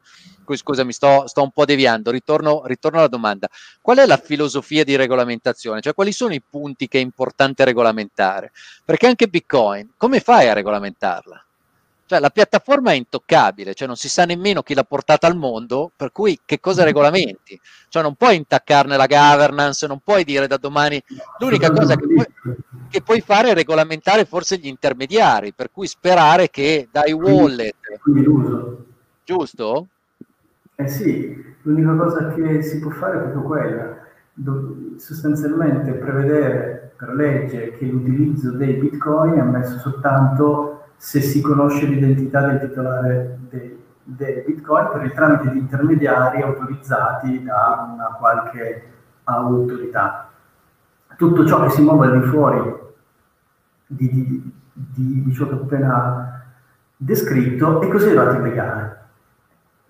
[0.54, 3.50] Scusa, mi sto, sto, un po' deviando, ritorno, ritorno alla domanda.
[3.82, 5.82] Qual è la filosofia di regolamentazione?
[5.82, 8.52] Cioè, quali sono i punti che è importante regolamentare?
[8.86, 11.44] Perché anche Bitcoin, come fai a regolamentarla?
[12.12, 15.90] Cioè la piattaforma è intoccabile, cioè non si sa nemmeno chi l'ha portata al mondo,
[15.96, 17.58] per cui che cosa regolamenti?
[17.88, 21.02] Cioè non puoi intaccarne la governance, non puoi dire da domani...
[21.40, 22.26] L'unica cosa che puoi,
[22.90, 27.76] che puoi fare è regolamentare forse gli intermediari, per cui sperare che dai wallet...
[29.24, 29.88] Giusto?
[30.76, 33.98] Eh sì, l'unica cosa che si può fare è proprio quella,
[34.98, 40.71] sostanzialmente prevedere per legge che l'utilizzo dei bitcoin è ammesso soltanto
[41.02, 47.44] se si conosce l'identità del titolare dei, dei bitcoin per il tramite di intermediari autorizzati
[47.44, 48.84] da una qualche
[49.24, 50.30] autorità.
[51.18, 52.80] Tutto ciò che si muove al di fuori
[53.88, 56.44] di, di, di, di ciò che ho appena
[56.96, 59.00] descritto è considerato illegale.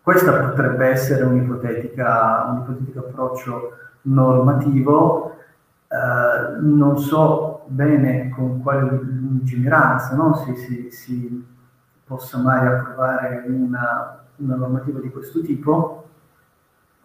[0.01, 5.35] Questo potrebbe essere un, un ipotetico approccio normativo
[5.89, 10.35] eh, non so bene con quale lungimiranza no?
[10.35, 11.45] si, si, si,
[12.03, 16.09] possa mai approvare una, una, normativa di questo tipo.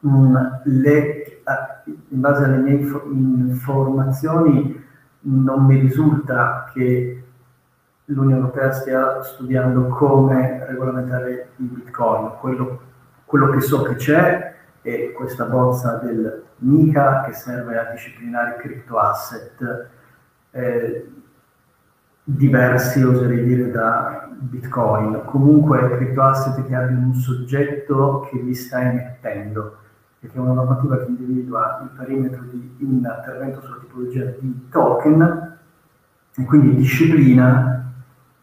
[0.07, 1.43] Mm, le,
[2.09, 4.85] in base alle mie informazioni
[5.21, 7.23] non mi risulta che
[8.07, 12.33] l'Unione Europea stia studiando come regolamentare il Bitcoin.
[12.39, 12.81] Quello,
[13.25, 18.61] quello che so che c'è è questa bozza del MICA che serve a disciplinare i
[18.61, 19.95] crypto asset
[20.57, 21.11] eh,
[22.25, 25.23] diversi, oserei dire, da Bitcoin.
[25.27, 29.77] Comunque crypto asset che abbiano un soggetto che li sta emettendo,
[30.19, 35.59] perché è una normativa che individua il perimetro di intervento sulla tipologia di token
[36.35, 37.93] e quindi disciplina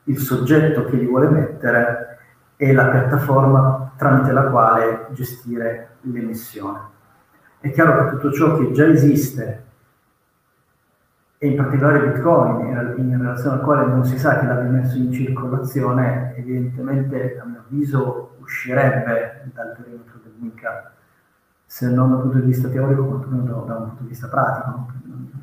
[0.06, 2.18] il soggetto che li vuole mettere
[2.56, 6.92] e la piattaforma tramite la quale gestire l'emissione.
[7.60, 9.64] È chiaro che tutto ciò che già esiste,
[11.44, 15.12] e in particolare Bitcoin, in relazione al quale non si sa che l'abbia messo in
[15.12, 20.94] circolazione, evidentemente a mio avviso uscirebbe dal perimetro del MICA,
[21.66, 24.88] se non dal punto di vista teorico, quantomeno da, un punto di vista pratico.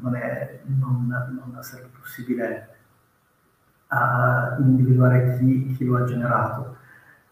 [0.01, 2.69] Non, è, non, non sarebbe possibile
[3.89, 6.77] uh, individuare chi, chi, lo ha generato.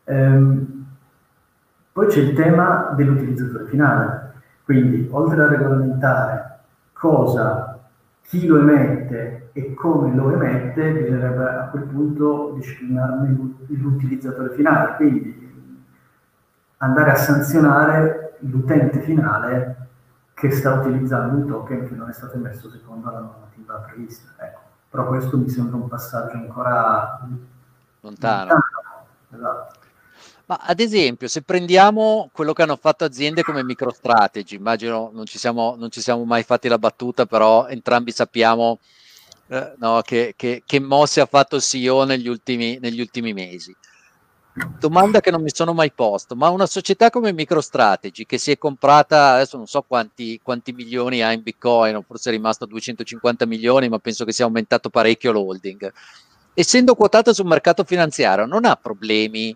[0.04, 0.84] Um,
[1.90, 4.26] poi c'è il tema dell'utilizzatore finale
[4.62, 6.58] quindi, oltre a regolamentare
[6.92, 7.67] cosa,
[8.28, 15.46] chi lo emette e come lo emette, bisognerebbe a quel punto disciplinarne l'utilizzatore finale, quindi
[16.76, 19.76] andare a sanzionare l'utente finale
[20.34, 24.30] che sta utilizzando un token che non è stato emesso secondo la normativa prevista.
[24.44, 24.60] Ecco.
[24.90, 27.26] Però questo mi sembra un passaggio ancora
[28.00, 28.50] lontano.
[28.50, 28.62] lontano.
[29.30, 29.78] Esatto.
[30.48, 35.36] Ma ad esempio, se prendiamo quello che hanno fatto aziende come MicroStrategy, immagino non ci
[35.36, 38.78] siamo, non ci siamo mai fatti la battuta, però entrambi sappiamo
[39.48, 43.76] eh, no, che, che, che, mosse ha fatto il CEO negli ultimi, negli ultimi mesi.
[44.78, 48.56] Domanda che non mi sono mai posto, ma una società come MicroStrategy che si è
[48.56, 53.44] comprata, adesso non so quanti, quanti milioni ha in Bitcoin, forse è rimasto a 250
[53.44, 55.92] milioni, ma penso che sia aumentato parecchio l'holding.
[56.54, 59.54] Essendo quotata sul mercato finanziario, non ha problemi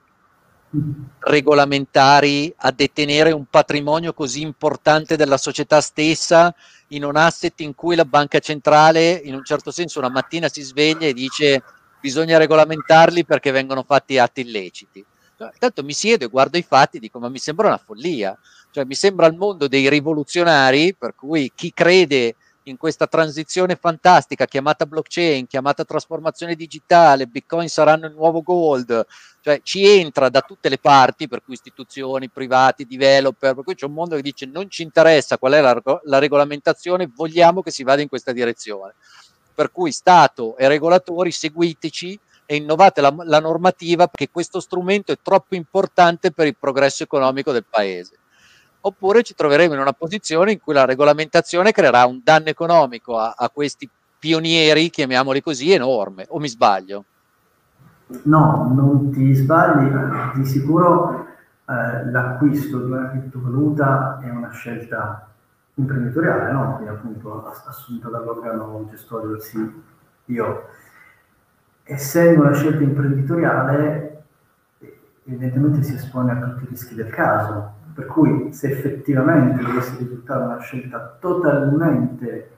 [1.18, 6.54] regolamentari a detenere un patrimonio così importante della società stessa
[6.88, 10.62] in un asset in cui la banca centrale in un certo senso una mattina si
[10.62, 11.62] sveglia e dice
[12.00, 15.04] bisogna regolamentarli perché vengono fatti atti illeciti.
[15.36, 18.36] Cioè, tanto mi siedo e guardo i fatti e dico ma mi sembra una follia,
[18.70, 24.46] cioè mi sembra il mondo dei rivoluzionari per cui chi crede in questa transizione fantastica
[24.46, 29.06] chiamata blockchain, chiamata trasformazione digitale, bitcoin saranno il nuovo gold,
[29.40, 33.86] cioè ci entra da tutte le parti, per cui istituzioni, privati, developer, per cui c'è
[33.86, 37.82] un mondo che dice non ci interessa qual è la, la regolamentazione, vogliamo che si
[37.82, 38.94] vada in questa direzione.
[39.54, 45.18] Per cui Stato e regolatori seguiteci e innovate la, la normativa perché questo strumento è
[45.20, 48.18] troppo importante per il progresso economico del paese
[48.82, 53.34] oppure ci troveremo in una posizione in cui la regolamentazione creerà un danno economico a,
[53.36, 57.04] a questi pionieri, chiamiamoli così, enorme, o mi sbaglio?
[58.24, 59.90] No, non ti sbagli,
[60.34, 61.26] di sicuro
[61.66, 65.28] eh, l'acquisto di una criptovaluta è una scelta
[65.74, 66.74] imprenditoriale, no?
[66.76, 70.64] quindi appunto assunta dall'organo gestore del CEO.
[71.84, 74.24] Essendo una scelta imprenditoriale,
[75.24, 80.44] evidentemente si espone a tutti i rischi del caso, per cui se effettivamente dovesse risultare
[80.44, 82.50] una scelta totalmente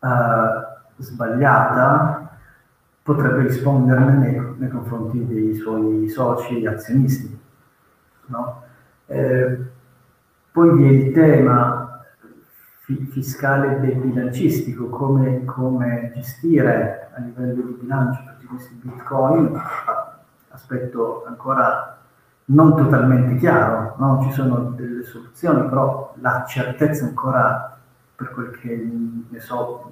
[0.00, 2.38] uh, sbagliata,
[3.02, 7.38] potrebbe risponderne nei, nei, confronti dei suoi soci azionisti.
[8.26, 8.62] No?
[9.06, 9.58] Eh,
[10.52, 12.04] poi vi è il tema
[12.80, 19.60] fi- fiscale e bilancistico, come, come, gestire a livello di bilancio tutti questi bitcoin,
[20.50, 21.99] aspetto ancora
[22.50, 24.20] non totalmente chiaro, no?
[24.22, 27.78] ci sono delle soluzioni, però la certezza ancora,
[28.14, 28.90] per quel che
[29.28, 29.90] ne so,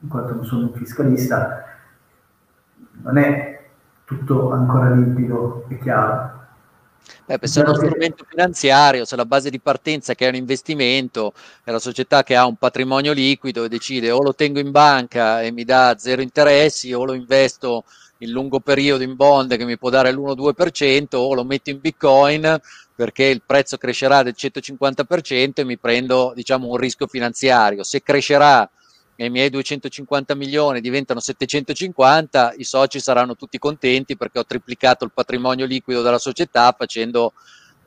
[0.00, 1.64] in quanto non sono un fiscalista,
[3.02, 3.66] non è
[4.04, 6.36] tutto ancora limpido e chiaro.
[7.24, 11.32] Eh, se è uno strumento finanziario, se la base di partenza che è un investimento,
[11.64, 15.40] è la società che ha un patrimonio liquido e decide o lo tengo in banca
[15.40, 17.84] e mi dà zero interessi o lo investo
[18.18, 22.60] in lungo periodo in bond che mi può dare l'1-2% o lo metto in bitcoin
[22.94, 27.84] perché il prezzo crescerà del 150% e mi prendo diciamo un rischio finanziario.
[27.84, 28.68] Se crescerà
[29.14, 35.04] e i miei 250 milioni diventano 750, i soci saranno tutti contenti perché ho triplicato
[35.04, 37.32] il patrimonio liquido della società facendo...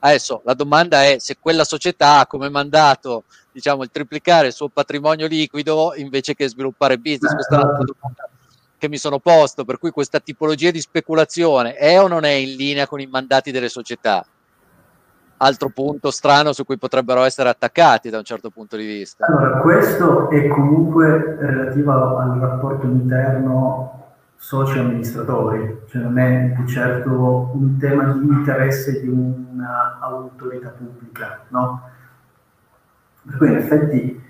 [0.04, 4.68] Adesso la domanda è se quella società ha come mandato diciamo, il triplicare il suo
[4.68, 7.34] patrimonio liquido invece che sviluppare business.
[7.34, 8.31] Questa è la domanda
[8.82, 12.56] che mi sono posto, per cui questa tipologia di speculazione è o non è in
[12.56, 14.26] linea con i mandati delle società?
[15.38, 19.26] altro punto strano su cui potrebbero essere attaccati da un certo punto di vista.
[19.26, 27.76] Allora, questo è comunque relativo al rapporto interno socio-amministratori, cioè non è di certo un
[27.80, 31.90] tema di interesse di un'autorità pubblica, no?
[33.24, 34.24] Per cui in effetti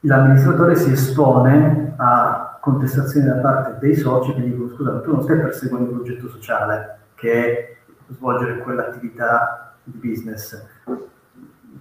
[0.00, 5.38] l'amministratore si espone a contestazioni da parte dei soci che dicono scusa, tu non stai
[5.38, 7.76] perseguendo un progetto sociale che è
[8.08, 10.66] svolgere quell'attività di business.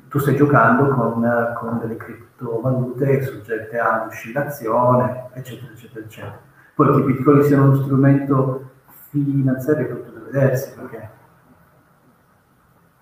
[0.09, 6.39] Tu stai giocando con, con delle criptovalute soggette a oscillazione, eccetera, eccetera, eccetera.
[6.73, 8.69] Poi che i bitcoin siano uno strumento
[9.09, 11.09] finanziario è tutto da vedersi, perché,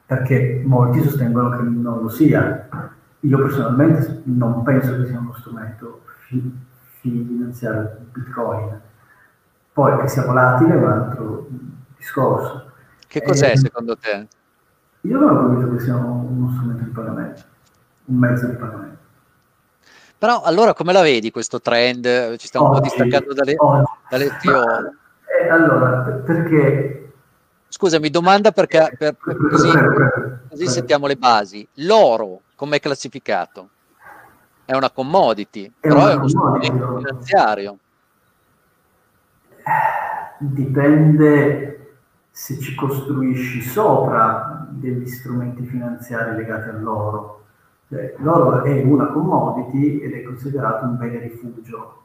[0.06, 2.68] perché molti sostengono che non lo sia.
[3.20, 6.02] Io personalmente non penso che sia uno strumento
[7.06, 8.82] fi- finanziario bitcoin.
[9.72, 11.48] Poi che sia volatile è un altro
[11.98, 12.72] discorso.
[13.08, 14.28] Che cos'è eh, secondo te?
[15.02, 17.42] Io non ho convinto che sia uno strumento di pagamento,
[18.06, 19.04] un mezzo di pagamento.
[20.18, 22.38] Però allora come la vedi questo trend?
[22.38, 23.56] Ci stiamo oggi, un po' distaccando dalle,
[24.10, 24.96] dalle teorie.
[25.42, 27.02] Eh, allora, perché...
[27.68, 29.70] Scusami, domanda perché per, per, così,
[30.50, 31.68] così sentiamo le basi.
[31.76, 33.70] L'oro, come è classificato?
[34.66, 37.78] È una commodity, è però una è uno strumento finanziario.
[40.40, 41.96] Dipende
[42.32, 47.44] se ci costruisci sopra degli strumenti finanziari legati all'oro.
[47.88, 52.05] Cioè, l'oro è una commodity ed è considerato un bene rifugio.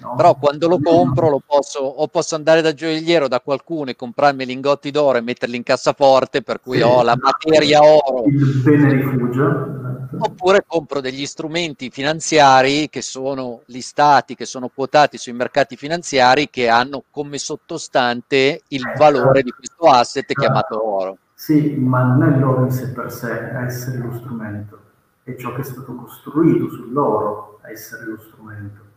[0.00, 0.14] No?
[0.16, 4.46] Però quando lo compro lo posso, o posso andare da gioielliero da qualcuno e comprarmi
[4.46, 8.24] lingotti d'oro e metterli in cassaforte, per cui sì, ho la materia oro.
[8.24, 9.78] Il bene rifugio.
[10.22, 16.68] Oppure compro degli strumenti finanziari che sono listati, che sono quotati sui mercati finanziari, che
[16.68, 21.16] hanno come sottostante il valore di questo asset chiamato oro.
[21.34, 24.78] Sì, ma non è l'oro in sé per sé a essere lo strumento,
[25.24, 28.89] è ciò che è stato costruito sull'oro a essere lo strumento.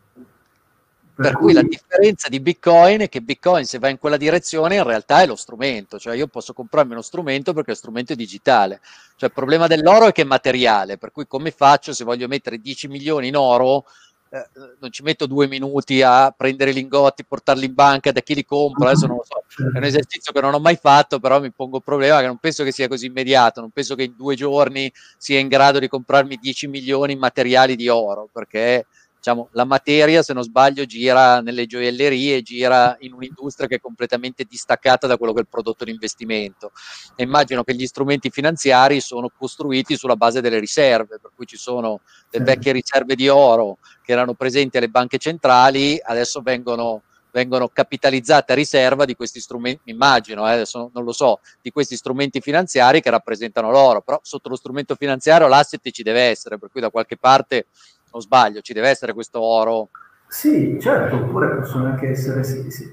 [1.16, 4.18] Per, per cui, cui la differenza di Bitcoin è che Bitcoin se va in quella
[4.18, 8.14] direzione in realtà è lo strumento, cioè io posso comprarmi uno strumento perché lo strumento
[8.14, 8.82] è digitale.
[9.16, 12.58] Cioè il problema dell'oro è che è materiale, per cui come faccio se voglio mettere
[12.58, 13.86] 10 milioni in oro,
[14.34, 14.50] eh,
[14.80, 18.44] non ci metto due minuti a prendere i lingotti, portarli in banca, da chi li
[18.44, 21.52] compra, adesso non lo so, è un esercizio che non ho mai fatto, però mi
[21.52, 24.36] pongo il problema che non penso che sia così immediato, non penso che in due
[24.36, 28.88] giorni sia in grado di comprarmi 10 milioni in materiali di oro, perché
[29.24, 34.44] diciamo, la materia, se non sbaglio, gira nelle gioiellerie, gira in un'industria che è completamente
[34.44, 36.74] distaccata da quello che è il prodotto di investimento.
[37.16, 41.56] E immagino che gli strumenti finanziari sono costruiti sulla base delle riserve, per cui ci
[41.56, 42.02] sono
[42.32, 48.52] le vecchie riserve di oro che erano presenti alle banche centrali, adesso vengono vengono capitalizzate
[48.52, 53.02] a riserva di questi strumenti, immagino, eh, adesso non lo so, di questi strumenti finanziari
[53.02, 56.92] che rappresentano l'oro, però sotto lo strumento finanziario l'asset ci deve essere, per cui da
[56.92, 57.66] qualche parte
[58.14, 59.90] Non sbaglio, ci deve essere questo oro.
[60.28, 62.42] Sì, certo, oppure possono anche essere,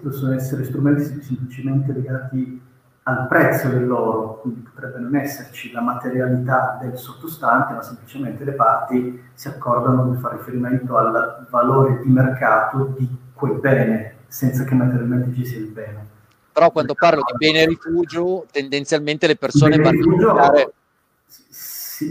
[0.02, 2.60] possono essere strumenti semplicemente legati
[3.02, 9.22] al prezzo dell'oro, quindi potrebbe non esserci la materialità del sottostante, ma semplicemente le parti
[9.34, 15.34] si accordano di fare riferimento al valore di mercato di quel bene, senza che materialmente
[15.34, 16.06] ci sia il bene.
[16.52, 20.70] Però quando parlo di bene rifugio, tendenzialmente le persone vanno a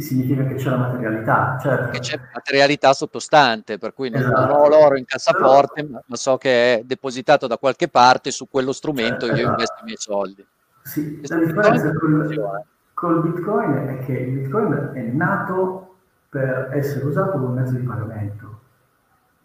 [0.02, 1.92] significa che c'è la materialità, certo.
[1.92, 4.40] Che c'è materialità sottostante, per cui non, esatto.
[4.40, 8.48] non ho l'oro in cassaforte, ma, ma, so che è depositato da qualche parte, su
[8.50, 9.50] quello strumento certo, io esatto.
[9.50, 10.48] investo i miei soldi.
[10.84, 15.96] Sì, la differenza col, col Bitcoin è che il Bitcoin è nato
[16.30, 18.60] per essere usato come mezzo di pagamento,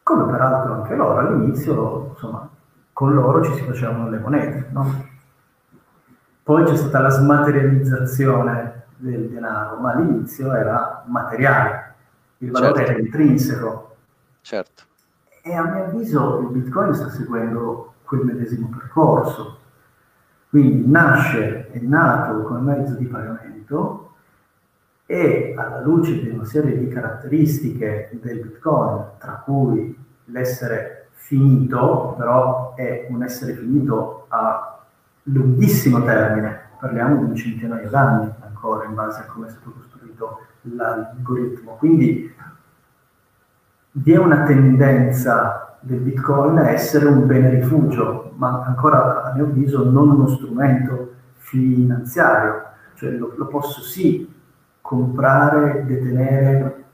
[0.03, 2.49] come peraltro anche l'oro all'inizio, insomma,
[2.93, 5.13] con l'oro ci si facevano le monete, no?
[6.43, 11.95] Poi c'è stata la smaterializzazione del denaro, ma all'inizio era materiale,
[12.39, 12.91] il valore certo.
[12.91, 13.97] era intrinseco.
[14.41, 14.83] Certo.
[15.43, 19.59] E a mio avviso il Bitcoin sta seguendo quel medesimo percorso.
[20.49, 24.13] Quindi nasce, è nato come mezzo di pagamento
[25.07, 29.97] e alla luce di una serie di caratteristiche del Bitcoin, tra cui
[30.27, 34.79] l'essere finito, però è un essere finito a
[35.25, 38.33] lunghissimo termine, parliamo di un centinaio d'anni
[38.65, 41.77] ancora in base a come è stato costruito l'algoritmo.
[41.77, 42.35] Quindi
[43.93, 49.45] vi è una tendenza del Bitcoin a essere un bene rifugio, ma ancora a mio
[49.45, 52.63] avviso non uno strumento finanziario,
[52.95, 54.33] cioè lo, lo posso sì
[54.81, 56.85] comprare, detenere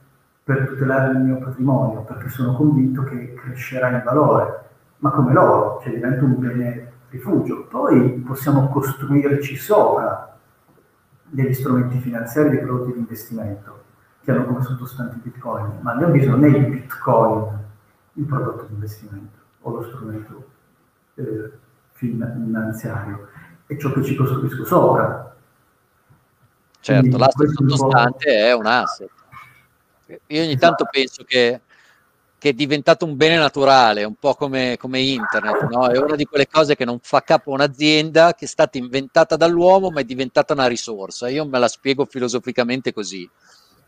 [0.42, 4.64] per tutelare il mio patrimonio, perché sono convinto che crescerà in valore,
[4.98, 7.66] ma come l'oro, cioè diventa un bene rifugio.
[7.68, 10.29] Poi possiamo costruirci sopra
[11.30, 13.84] degli strumenti finanziari, dei prodotti di investimento
[14.22, 17.58] che hanno come sottostante Bitcoin, ma a mio avviso non è il Bitcoin
[18.14, 20.50] il prodotto di investimento o lo strumento
[21.14, 21.52] eh,
[21.92, 23.28] finanziario,
[23.66, 25.36] è ciò che ci costruisco sopra.
[26.80, 29.10] Certo, l'asset sottostante è un asset.
[30.26, 31.60] Io ogni tanto penso che,
[32.40, 35.86] che, è diventato un bene naturale, un po' come, come internet, no?
[35.88, 39.36] è una di quelle cose che non fa capo a un'azienda, che è stata inventata
[39.36, 41.28] dall'uomo ma è diventata una risorsa.
[41.28, 43.28] Io me la spiego filosoficamente così.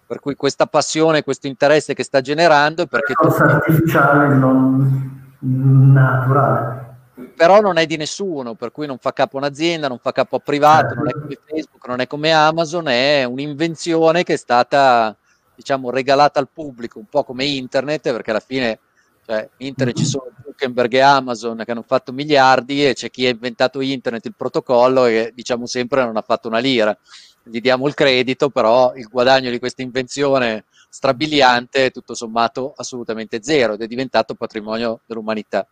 [0.07, 3.13] Per cui questa passione, questo interesse che sta generando è perché...
[3.13, 6.91] È cosa artificiale, non naturale.
[7.35, 10.37] Però non è di nessuno, per cui non fa capo a un'azienda, non fa capo
[10.37, 15.17] a privato, non è come Facebook, non è come Amazon, è un'invenzione che è stata,
[15.55, 18.79] diciamo, regalata al pubblico, un po' come internet, perché alla fine
[19.25, 23.31] cioè, internet ci sono Zuckerberg e Amazon che hanno fatto miliardi e c'è chi ha
[23.31, 26.97] inventato internet, il protocollo e diciamo sempre non ha fatto una lira.
[27.45, 33.43] Gli diamo il credito, però il guadagno di questa invenzione strabiliante è tutto sommato assolutamente
[33.43, 35.67] zero ed è diventato patrimonio dell'umanità.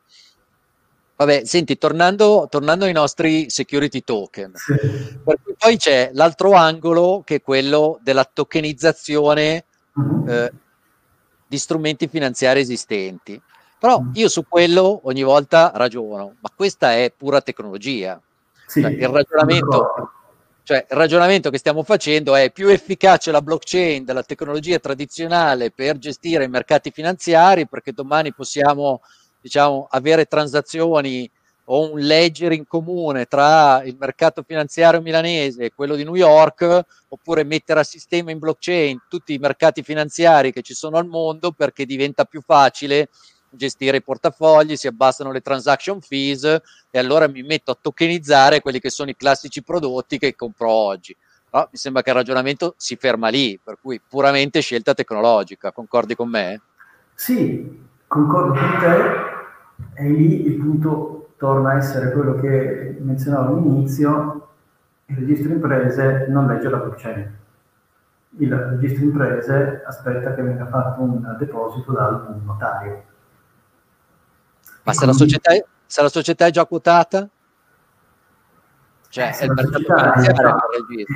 [1.17, 4.53] Vabbè, senti, tornando, tornando ai nostri security token,
[5.59, 9.67] poi c'è l'altro angolo che è quello della tokenizzazione
[10.01, 10.29] mm-hmm.
[10.29, 10.53] eh,
[11.47, 13.41] di strumenti finanziari esistenti.
[13.79, 14.13] Però mm-hmm.
[14.15, 18.21] io su quello ogni volta ragiono, ma questa è pura tecnologia.
[18.67, 20.13] Sì, cioè, il ragionamento
[20.63, 25.99] cioè, il ragionamento che stiamo facendo è più efficace la blockchain della tecnologia tradizionale per
[25.99, 29.01] gestire i mercati finanziari, perché domani possiamo
[29.41, 31.29] diciamo, avere transazioni
[31.65, 36.85] o un ledger in comune tra il mercato finanziario milanese e quello di New York,
[37.09, 41.53] oppure mettere a sistema in blockchain tutti i mercati finanziari che ci sono al mondo
[41.53, 43.09] perché diventa più facile
[43.51, 46.45] gestire i portafogli, si abbassano le transaction fees
[46.91, 51.17] e allora mi metto a tokenizzare quelli che sono i classici prodotti che compro oggi.
[51.53, 55.73] No, mi sembra che il ragionamento si ferma lì, per cui puramente scelta tecnologica.
[55.73, 56.61] Concordi con me?
[57.15, 60.01] Sì, concordo con te.
[60.01, 64.49] E lì il punto torna a essere quello che menzionavo all'inizio,
[65.07, 67.39] il registro imprese non legge la blockchain.
[68.39, 73.09] Il registro imprese aspetta che venga fatto un deposito dal notario
[74.83, 77.29] ma se la società è, se la società è già quotata?
[79.09, 80.57] Cioè, eh, è il mercato è già,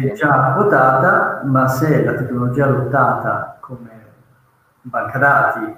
[0.01, 4.03] è già quotata, ma se la tecnologia adottata come
[4.83, 5.77] banca dati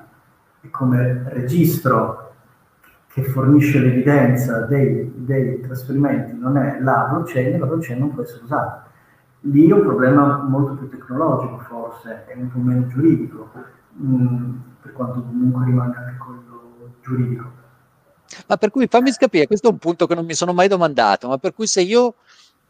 [0.63, 2.26] e come registro
[3.17, 8.45] che fornisce l'evidenza dei, dei, trasferimenti non è la blockchain, la blockchain non può essere
[8.45, 8.91] usata.
[9.41, 13.51] Lì è un problema molto più tecnologico forse, è un po' meno giuridico,
[13.93, 17.51] mh, mm, per quanto comunque rimanga anche quello giuridico.
[18.49, 21.27] Ma per cui fammi capire, questo è un punto che non mi sono mai domandato,
[21.27, 22.17] ma per cui se io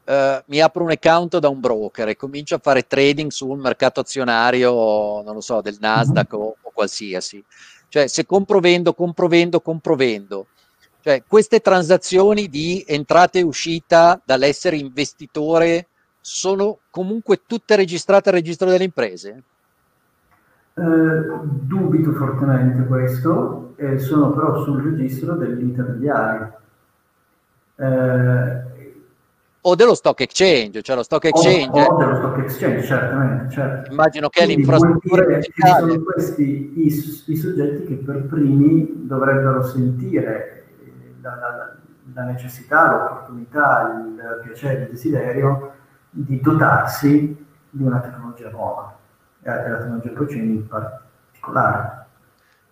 [0.05, 3.99] eh, mi apro un account da un broker e comincio a fare trading sul mercato
[3.99, 6.45] azionario, non lo so, del Nasdaq mm-hmm.
[6.45, 7.45] o, o, qualsiasi.
[7.89, 10.47] Cioè, se compro, vendo, compro, vendo, compro, vendo.
[11.01, 15.87] Cioè, queste transazioni di entrata e uscita dall'essere investitore
[16.21, 19.43] sono comunque tutte registrate al registro delle imprese?
[20.75, 26.51] Eh, dubito fortemente questo, eh, sono però sul registro degli intermediari.
[27.77, 28.76] Eh,
[29.69, 31.81] o dello stock exchange, cioè lo stock exchange.
[31.81, 33.53] O, o dello stock exchange, certamente.
[33.53, 33.91] Certo.
[33.91, 35.91] Immagino che Quindi l'infrastruttura digitale.
[35.91, 40.67] Sono questi i, i, soggetti che per primi dovrebbero sentire
[41.21, 41.77] la, la,
[42.15, 45.75] la necessità, l'opportunità, il piacere, il desiderio
[46.11, 48.97] di dotarsi di una tecnologia nuova
[49.43, 52.05] e la tecnologia blockchain in particolare.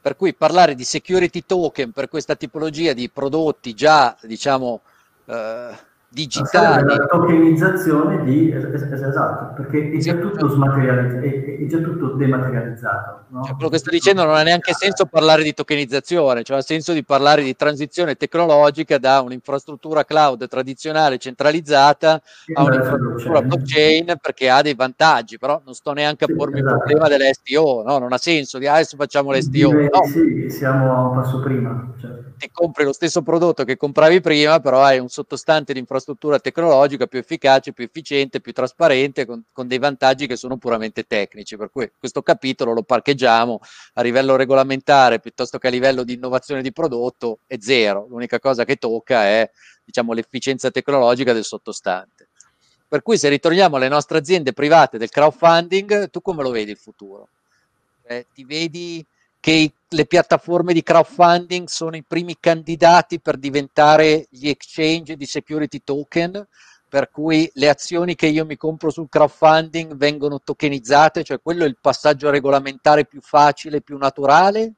[0.01, 4.83] Per cui parlare di security token per questa tipologia di prodotti già, diciamo,
[5.25, 6.87] eh, digitali.
[6.87, 13.25] La tokenizzazione di esatto, perché è già tutto smaterializzato, è, già tutto dematerializzato.
[13.29, 13.45] No?
[13.45, 16.93] Cioè, quello che sto dicendo non ha neanche senso parlare di tokenizzazione, cioè ha senso
[16.93, 22.23] di parlare di transizione tecnologica da un'infrastruttura cloud tradizionale centralizzata
[22.55, 26.75] a un'infrastruttura blockchain perché ha dei vantaggi, però non sto neanche a pormi esatto.
[26.75, 27.99] il problema delle STO, no?
[27.99, 29.73] non ha senso di ah, adesso facciamo le STO.
[29.73, 30.05] No.
[30.07, 31.93] Sì, siamo un passo prima.
[32.01, 32.23] Certo.
[32.39, 36.39] Ti compri lo stesso prodotto che compravi prima, però hai un sottostante di infrastruttura infrastruttura
[36.39, 41.57] tecnologica più efficace, più efficiente, più trasparente, con, con, dei vantaggi che sono puramente tecnici.
[41.57, 43.61] Per cui questo capitolo lo parcheggiamo
[43.95, 48.07] a livello regolamentare piuttosto che a livello di innovazione di prodotto è zero.
[48.09, 49.51] L'unica cosa che tocca è
[49.83, 52.29] diciamo, l'efficienza tecnologica del sottostante.
[52.87, 56.77] Per cui se ritorniamo alle nostre aziende private del crowdfunding, tu come lo vedi il
[56.77, 57.29] futuro?
[58.07, 59.05] Eh, ti vedi
[59.45, 65.83] che le piattaforme di crowdfunding sono i primi candidati per diventare gli exchange di security
[65.85, 66.47] token,
[66.89, 71.67] per cui le azioni che io mi compro sul crowdfunding vengono tokenizzate, cioè quello è
[71.67, 74.73] il passaggio regolamentare più facile, più naturale,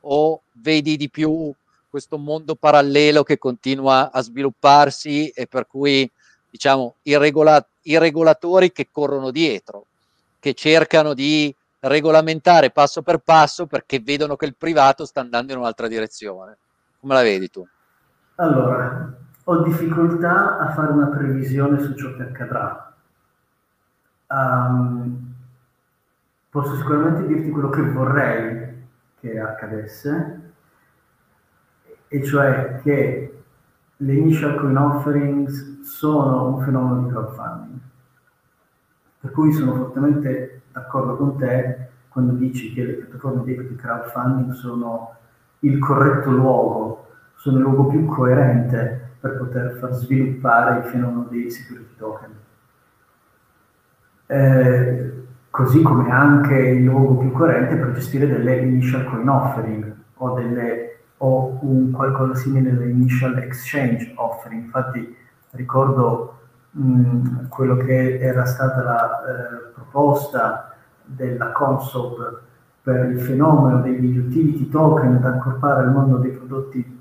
[0.00, 1.54] o vedi di più
[1.88, 6.10] questo mondo parallelo che continua a svilupparsi e per cui
[6.50, 9.86] diciamo i, regola- i regolatori che corrono dietro,
[10.40, 15.58] che cercano di regolamentare passo per passo perché vedono che il privato sta andando in
[15.58, 16.58] un'altra direzione.
[17.00, 17.66] Come la vedi tu?
[18.36, 22.94] Allora, ho difficoltà a fare una previsione su ciò che accadrà.
[24.26, 25.34] Um,
[26.50, 28.86] posso sicuramente dirti quello che vorrei
[29.20, 30.52] che accadesse,
[32.08, 33.42] e cioè che
[33.96, 37.78] le initial coin offerings sono un fenomeno di crowdfunding,
[39.20, 45.14] per cui sono fortemente d'accordo con te quando dici che le piattaforme di crowdfunding sono
[45.60, 51.50] il corretto luogo, sono il luogo più coerente per poter far sviluppare il fenomeno dei
[51.50, 52.30] security token.
[54.26, 55.12] Eh,
[55.50, 60.98] così come anche il luogo più coerente per gestire delle initial coin offering o, delle,
[61.18, 64.64] o un qualcosa simile alle initial exchange offering.
[64.64, 65.16] Infatti
[65.52, 66.37] ricordo
[66.78, 70.74] mh, quello che era stata la eh, proposta
[71.04, 72.40] della Consob
[72.82, 77.00] per il fenomeno degli utility token ad accorpare al mondo dei prodotti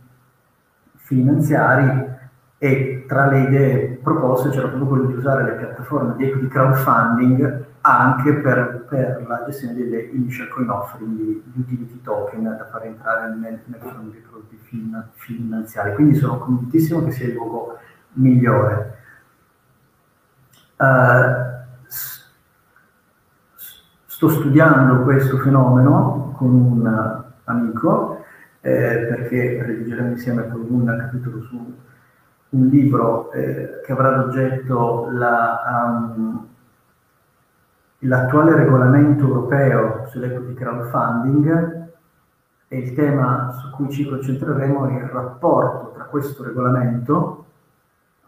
[0.95, 2.15] finanziari
[2.57, 8.33] e tra le idee proposte c'era proprio quello di usare le piattaforme di crowdfunding anche
[8.33, 13.33] per, per la gestione delle initial coin offering di, di utility token da far entrare
[13.33, 15.93] nel, nel fenomeno dei prodotti fin, finanziari.
[15.93, 17.77] Quindi sono convintissimo che sia il luogo
[18.13, 18.96] migliore.
[20.77, 21.55] Uh,
[24.17, 28.23] sto studiando questo fenomeno con un amico
[28.61, 31.75] eh, perché redigeremo insieme con un capitolo su
[32.49, 36.47] un libro eh, che avrà ad oggetto la, um,
[37.99, 41.89] l'attuale regolamento europeo sull'equity crowdfunding
[42.67, 47.45] e il tema su cui ci concentreremo è il rapporto tra questo regolamento,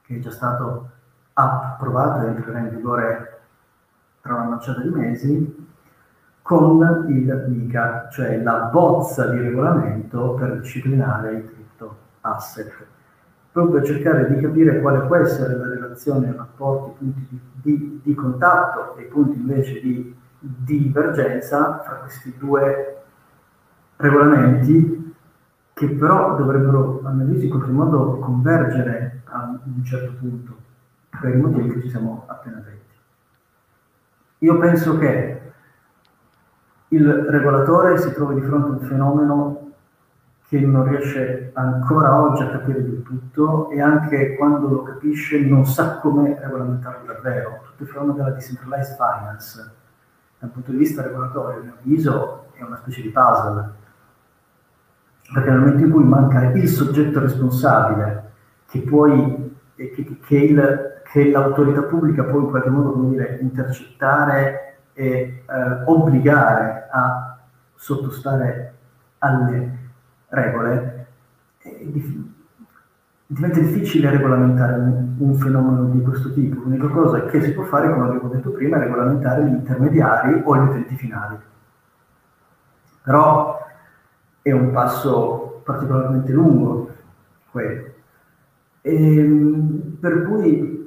[0.03, 0.89] che è già stato
[1.39, 3.39] approvato e entrerà in vigore
[4.21, 5.67] tra una manciata di mesi,
[6.41, 12.71] con il MICA, cioè la bozza di regolamento per disciplinare i crypto asset,
[13.51, 17.39] proprio per cercare di capire quale può essere la relazione, i rapporti, i punti di,
[17.61, 23.03] di, di contatto e i punti invece di, di divergenza fra questi due
[23.97, 25.15] regolamenti
[25.73, 30.55] che però dovrebbero, a mio avviso, in qualche modo convergere a un certo punto,
[31.09, 32.95] per i motivi che ci siamo appena detti.
[34.39, 35.41] Io penso che
[36.89, 39.71] il regolatore si trova di fronte a un fenomeno
[40.47, 45.65] che non riesce ancora oggi a capire del tutto e anche quando lo capisce non
[45.65, 47.61] sa come regolamentarlo davvero.
[47.63, 49.77] Tutto il fenomeno della decentralized finance
[50.39, 53.73] dal punto di vista regolatorio, a mio avviso, è una specie di puzzle,
[55.33, 58.31] perché nel momento in cui manca il soggetto responsabile
[58.67, 65.05] che poi che, che, il, che l'autorità pubblica può in qualche modo dire, intercettare e
[65.05, 65.43] eh,
[65.85, 67.39] obbligare a
[67.75, 68.73] sottostare
[69.19, 69.77] alle
[70.27, 71.07] regole,
[73.25, 76.61] diventa difficile regolamentare un, un, fenomeno di questo tipo.
[76.61, 80.55] L'unica cosa che si può fare, come abbiamo detto prima, è regolamentare gli intermediari o
[80.55, 81.37] gli utenti finali.
[83.03, 83.65] Però
[84.41, 86.91] è un passo particolarmente lungo
[87.49, 87.87] quello.
[88.81, 90.78] E, ehm, per cui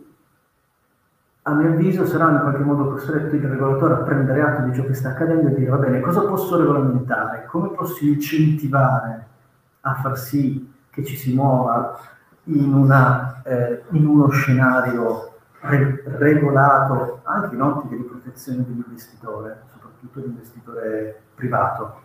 [1.45, 4.85] a mio avviso sarà in qualche modo costretto il regolatore a prendere atto di ciò
[4.85, 9.27] che sta accadendo e dire va bene, cosa posso regolamentare, come posso incentivare
[9.81, 11.99] a far sì che ci si muova
[12.45, 20.21] in, una, eh, in uno scenario re- regolato anche in ottica di protezione dell'investitore, soprattutto
[20.21, 22.01] l'investitore privato.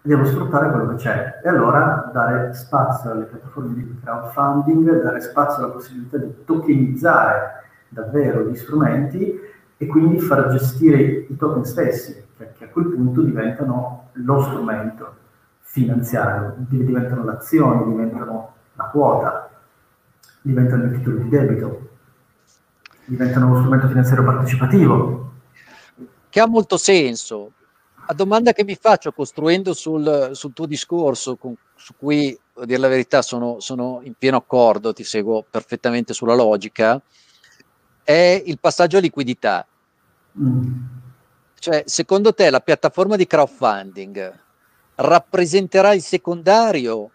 [0.00, 5.64] Devo sfruttare quello che c'è e allora dare spazio alle piattaforme di crowdfunding, dare spazio
[5.64, 7.61] alla possibilità di tokenizzare
[7.92, 9.38] davvero gli strumenti
[9.76, 15.14] e quindi far gestire i token stessi, che, a quel punto diventano lo strumento
[15.60, 19.50] finanziario, diventano le azioni, diventano la quota,
[20.40, 21.88] diventano i titoli di debito,
[23.04, 25.32] diventano uno strumento finanziario partecipativo.
[26.28, 27.52] Che ha molto senso.
[28.06, 32.78] La domanda che mi faccio costruendo sul, sul tuo discorso, con, su cui, a dire
[32.78, 37.00] la verità, sono, sono, in pieno accordo, ti seguo perfettamente sulla logica,
[38.02, 39.66] è il passaggio a liquidità.
[41.58, 44.40] Cioè, secondo te la piattaforma di crowdfunding
[44.96, 47.10] rappresenterà il secondario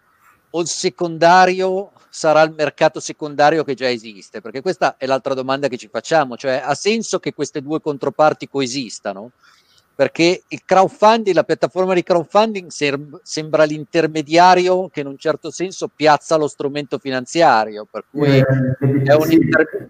[0.50, 4.42] o il secondario sarà il mercato secondario che già esiste?
[4.42, 8.48] Perché questa è l'altra domanda che ci facciamo, cioè ha senso che queste due controparti
[8.48, 9.32] coesistano?
[9.98, 12.70] Perché il crowdfunding, la piattaforma di crowdfunding
[13.24, 18.46] sembra l'intermediario che in un certo senso piazza lo strumento finanziario, per cui eh,
[19.04, 19.90] è, un inter-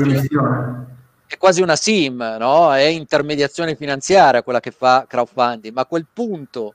[0.00, 0.86] missione.
[1.26, 2.72] è quasi una sim, no?
[2.72, 6.72] È intermediazione finanziaria quella che fa crowdfunding, ma a quel punto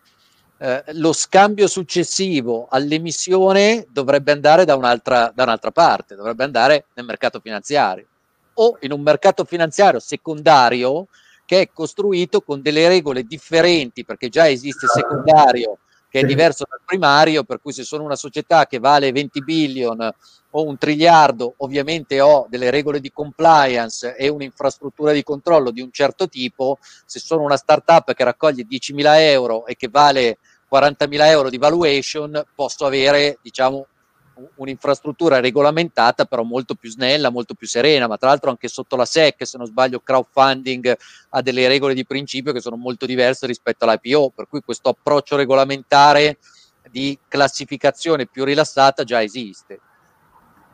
[0.60, 7.08] eh, lo scambio successivo all'emissione dovrebbe andare da un'altra, da un'altra parte, dovrebbe andare nel
[7.08, 8.06] mercato finanziario.
[8.54, 11.08] O in un mercato finanziario secondario
[11.52, 16.64] che è costruito con delle regole differenti perché già esiste il secondario che è diverso
[16.68, 20.14] dal primario, per cui se sono una società che vale 20 billion
[20.52, 25.92] o un triliardo, ovviamente ho delle regole di compliance e un'infrastruttura di controllo di un
[25.92, 30.38] certo tipo, se sono una startup che raccoglie 10.000 euro e che vale
[30.72, 33.88] 40.000 euro di valuation, posso avere diciamo,
[34.56, 39.06] un'infrastruttura regolamentata però molto più snella, molto più serena, ma tra l'altro anche sotto la
[39.06, 40.96] SEC, se non sbaglio, crowdfunding
[41.30, 45.36] ha delle regole di principio che sono molto diverse rispetto all'IPO, per cui questo approccio
[45.36, 46.38] regolamentare
[46.90, 49.80] di classificazione più rilassata già esiste.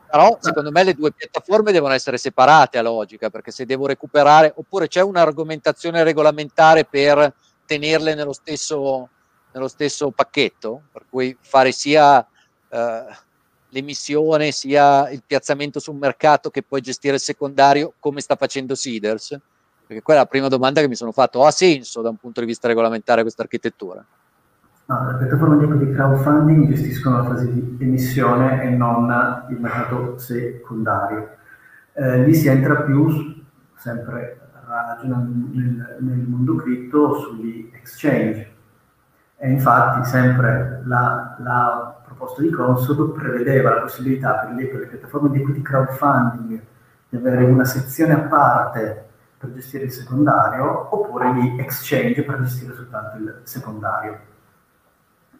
[0.10, 4.54] Però secondo me le due piattaforme devono essere separate a logica, perché se devo recuperare,
[4.56, 7.34] oppure c'è un'argomentazione regolamentare per
[7.66, 9.10] tenerle nello stesso,
[9.52, 12.26] nello stesso pacchetto, per cui fare sia
[12.70, 13.06] eh,
[13.70, 19.38] l'emissione, sia il piazzamento sul mercato che poi gestire il secondario come sta facendo Seeders?
[19.86, 21.46] Perché quella è la prima domanda che mi sono fatto.
[21.46, 24.04] Ha senso da un punto di vista regolamentare questa architettura?
[24.86, 31.30] No, le piattaforme di crowdfunding gestiscono la fase di emissione e non il mercato secondario.
[31.94, 33.44] Eh, lì si entra più,
[33.78, 34.40] sempre
[35.04, 38.56] nel, nel mondo cripto, sugli exchange
[39.38, 44.88] e infatti sempre la, la proposta di Consob prevedeva la possibilità per le, per le
[44.88, 46.62] piattaforme di equity crowdfunding
[47.10, 49.06] di avere una sezione a parte
[49.38, 54.20] per gestire il secondario oppure gli exchange per gestire soltanto il secondario.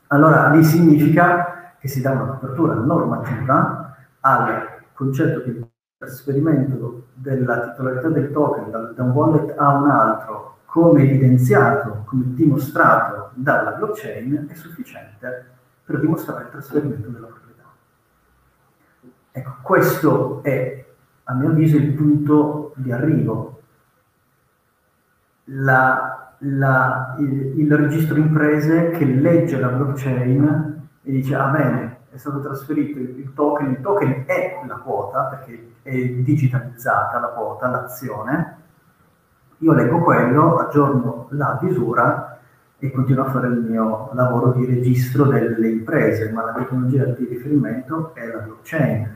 [0.08, 5.68] Allora lì significa che si dà una copertura normativa al concetto il
[5.98, 12.24] trasferimento della titolarità del token da, da un wallet a un altro come evidenziato, come
[12.36, 15.57] dimostrato dalla blockchain, è sufficiente
[15.88, 17.64] per dimostrare il trasferimento della proprietà.
[19.32, 20.86] Ecco, questo è,
[21.24, 23.62] a mio avviso, il punto di arrivo.
[25.46, 32.18] La, la, il, il, registro imprese che legge la blockchain e dice, ah bene, è
[32.18, 38.58] stato trasferito il, token, il token è la quota, perché è digitalizzata la quota, l'azione,
[39.60, 42.27] io leggo quello, aggiorno la misura
[42.80, 47.26] e continuo a fare il mio lavoro di registro delle imprese, ma la tecnologia di
[47.26, 49.16] riferimento è la blockchain.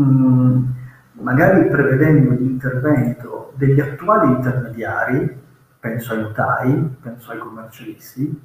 [0.00, 0.64] Mm,
[1.12, 5.42] magari prevedendo l'intervento degli attuali intermediari
[5.80, 8.42] penso ai notai, penso ai commercialisti,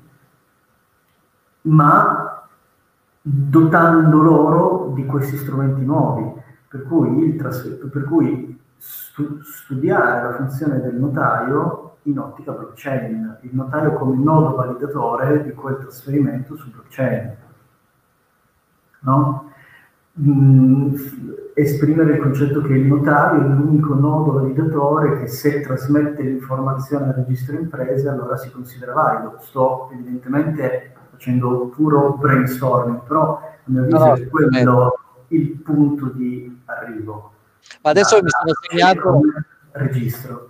[1.61, 2.47] ma
[3.21, 6.33] dotando loro di questi strumenti nuovi,
[6.67, 13.49] per cui, trasfer- per cui stu- studiare la funzione del notaio in ottica blockchain, il
[13.53, 17.35] notaio come nodo validatore di quel trasferimento su blockchain.
[19.01, 19.51] No?
[20.19, 20.95] Mm,
[21.53, 27.13] esprimere il concetto che il notario è l'unico nodo validatore che se trasmette l'informazione al
[27.13, 29.37] registro imprese allora si considera valido.
[29.39, 36.61] Sto evidentemente facendo puro brainstorming, però a mio avviso no, è quello il punto di
[36.65, 37.31] arrivo.
[37.81, 39.21] Ma adesso da, mi sono segnato...
[39.71, 40.48] Registro.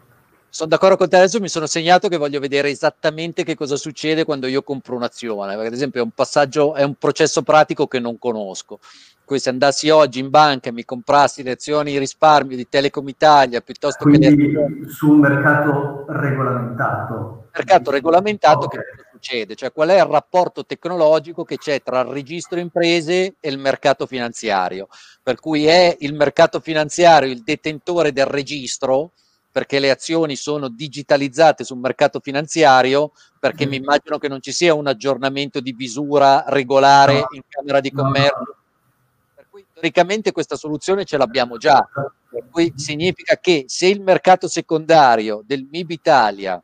[0.50, 4.26] Sono d'accordo con te, adesso mi sono segnato che voglio vedere esattamente che cosa succede
[4.26, 8.00] quando io compro un'azione, perché ad esempio è un passaggio, è un processo pratico che
[8.00, 8.80] non conosco
[9.30, 13.62] cui se andassi oggi in banca e mi comprassi le azioni risparmio di Telecom Italia
[13.62, 17.50] piuttosto Quindi che su un mercato regolamentato.
[17.54, 18.80] Mercato regolamentato okay.
[18.80, 19.54] che cosa succede?
[19.54, 24.08] Cioè qual è il rapporto tecnologico che c'è tra il registro imprese e il mercato
[24.08, 24.88] finanziario?
[25.22, 29.12] Per cui è il mercato finanziario il detentore del registro
[29.60, 33.70] perché le azioni sono digitalizzate sul mercato finanziario, perché mm.
[33.70, 38.38] mi immagino che non ci sia un aggiornamento di misura regolare in Camera di Commercio.
[38.38, 38.58] No
[39.50, 41.86] cui teoricamente questa soluzione ce l'abbiamo già,
[42.30, 46.64] per cui significa che se il mercato secondario del MIB Italia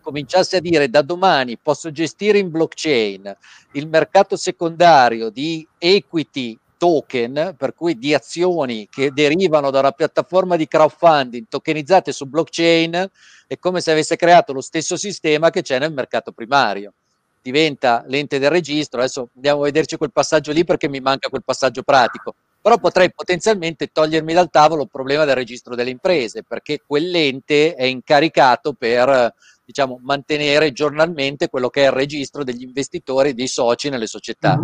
[0.00, 3.36] cominciasse a dire da domani posso gestire in blockchain
[3.72, 10.56] il mercato secondario di equity token, per cui di azioni che derivano da una piattaforma
[10.56, 13.10] di crowdfunding tokenizzate su blockchain,
[13.46, 16.92] è come se avesse creato lo stesso sistema che c'è nel mercato primario.
[17.40, 21.44] Diventa l'ente del registro, adesso andiamo a vederci quel passaggio lì perché mi manca quel
[21.44, 26.80] passaggio pratico, però potrei potenzialmente togliermi dal tavolo il problema del registro delle imprese, perché
[26.84, 29.32] quell'ente è incaricato per
[29.64, 34.58] diciamo, mantenere giornalmente quello che è il registro degli investitori e dei soci nelle società.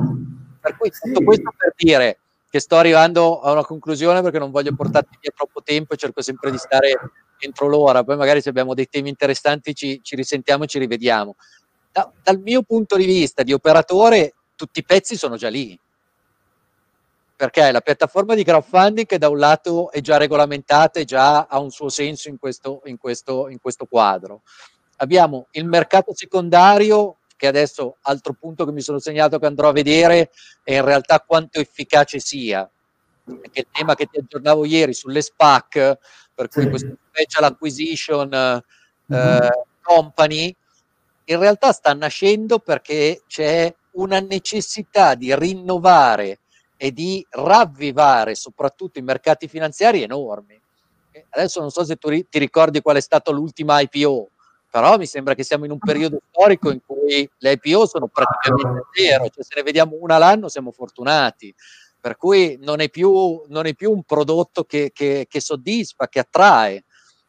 [0.63, 4.75] Per cui tutto questo per dire che sto arrivando a una conclusione perché non voglio
[4.75, 6.99] portarti via troppo tempo e cerco sempre di stare
[7.39, 11.35] entro l'ora, poi magari se abbiamo dei temi interessanti ci, ci risentiamo e ci rivediamo
[11.93, 15.79] da, dal mio punto di vista di operatore, tutti i pezzi sono già lì.
[17.37, 21.59] Perché la piattaforma di crowdfunding che da un lato è già regolamentata e già ha
[21.59, 24.43] un suo senso in questo, in questo, in questo quadro.
[24.97, 29.73] Abbiamo il mercato secondario che adesso altro punto che mi sono segnato che andrò a
[29.73, 30.31] vedere
[30.63, 32.71] è in realtà quanto efficace sia.
[33.25, 35.99] Perché il tema che ti aggiornavo ieri sulle SPAC,
[36.33, 36.69] per cui sì.
[36.69, 38.63] questo special acquisition eh,
[39.13, 39.49] mm-hmm.
[39.81, 40.55] company,
[41.25, 46.39] in realtà sta nascendo perché c'è una necessità di rinnovare
[46.77, 50.61] e di ravvivare soprattutto i mercati finanziari enormi.
[51.31, 54.31] Adesso non so se tu ti ricordi qual è stata l'ultima IPO,
[54.73, 58.87] però mi sembra che siamo in un periodo storico in cui le IPO sono praticamente
[58.95, 61.55] zero, cioè se ne vediamo una all'anno siamo fortunati,
[62.01, 66.21] per cui non è più, non è più un prodotto che, che, che soddisfa, che
[66.21, 66.85] attrae.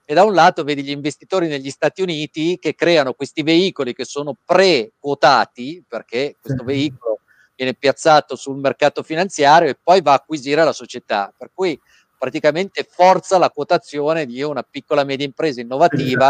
[0.06, 4.06] E da un lato vedi gli investitori negli Stati Uniti che creano questi veicoli che
[4.06, 7.20] sono pre-quotati perché questo veicolo
[7.58, 11.78] viene piazzato sul mercato finanziario e poi va a acquisire la società, per cui
[12.18, 16.30] praticamente forza la quotazione di una piccola media impresa innovativa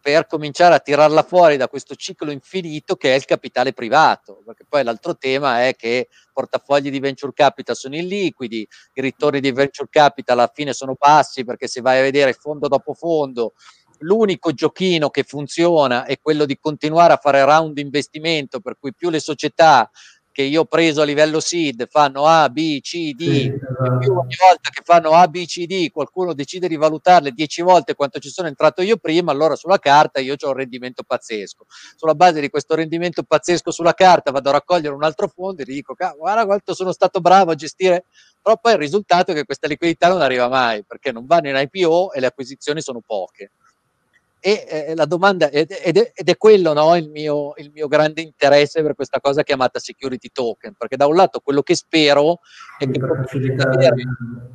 [0.00, 4.64] per cominciare a tirarla fuori da questo ciclo infinito che è il capitale privato, perché
[4.68, 9.88] poi l'altro tema è che portafogli di venture capital sono illiquidi, i ritorni di venture
[9.90, 13.52] capital alla fine sono bassi perché se vai a vedere fondo dopo fondo,
[13.98, 19.10] l'unico giochino che funziona è quello di continuare a fare round investimento, per cui più
[19.10, 19.90] le società
[20.32, 23.98] che io ho preso a livello seed fanno A, B, C, D, sì, esatto.
[23.98, 27.94] più ogni volta che fanno A, B, C, D, qualcuno decide di valutarle 10 volte
[27.94, 31.66] quanto ci sono entrato io prima, allora sulla carta io ho un rendimento pazzesco.
[31.96, 35.64] Sulla base di questo rendimento pazzesco sulla carta vado a raccogliere un altro fondo e
[35.66, 38.04] gli dico, guarda quanto sono stato bravo a gestire,
[38.40, 41.56] però poi il risultato è che questa liquidità non arriva mai, perché non vanno in
[41.56, 43.52] IPO e le acquisizioni sono poche.
[44.42, 47.88] E eh, la domanda, ed, ed, è, ed è, quello no, il, mio, il, mio,
[47.88, 52.40] grande interesse per questa cosa chiamata security token, perché da un lato quello che spero
[52.78, 54.02] è che avere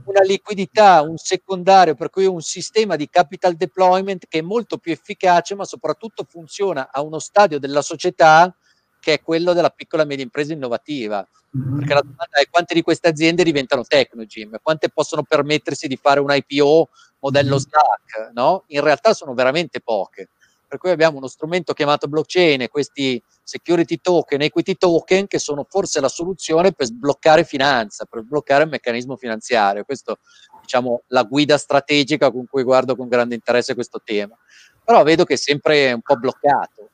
[0.05, 4.91] una liquidità, un secondario, per cui un sistema di capital deployment che è molto più
[4.91, 8.51] efficace, ma soprattutto funziona a uno stadio della società
[8.99, 11.23] che è quello della piccola e media impresa innovativa.
[11.55, 11.77] Mm-hmm.
[11.77, 16.19] Perché la domanda è quante di queste aziende diventano Technogym, quante possono permettersi di fare
[16.19, 16.89] un IPO
[17.26, 18.63] modello stack, no?
[18.67, 20.30] In realtà sono veramente poche.
[20.67, 25.65] Per cui abbiamo uno strumento chiamato blockchain e questi security token, equity token, che sono
[25.69, 29.84] forse la soluzione per sbloccare finanza, per sbloccare il meccanismo finanziario.
[29.86, 30.17] Questa è
[30.61, 34.36] diciamo, la guida strategica con cui guardo con grande interesse questo tema.
[34.84, 36.89] però vedo che è sempre un po' bloccato,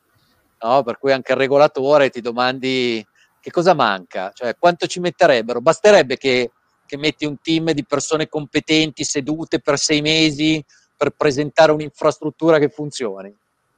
[0.61, 0.83] no?
[0.83, 3.05] per cui anche il regolatore ti domandi
[3.41, 6.51] che cosa manca, cioè quanto ci metterebbero, basterebbe che,
[6.91, 10.61] che metti un team di persone competenti sedute per sei mesi
[10.97, 13.33] per presentare un'infrastruttura che funzioni?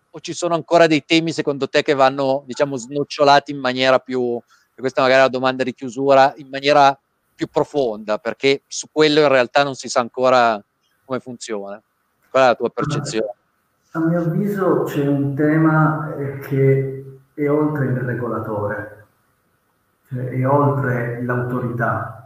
[0.10, 4.42] O ci sono ancora dei temi secondo te che vanno, diciamo, snocciolati in maniera più,
[4.76, 7.00] questa magari è una domanda di chiusura, in maniera
[7.36, 10.60] più profonda, perché su quello in realtà non si sa ancora
[11.06, 11.80] come funziona.
[12.32, 13.34] Qual è la tua percezione?
[13.92, 19.06] A mio avviso c'è un tema eh, che è oltre il regolatore,
[20.10, 22.23] cioè è oltre l'autorità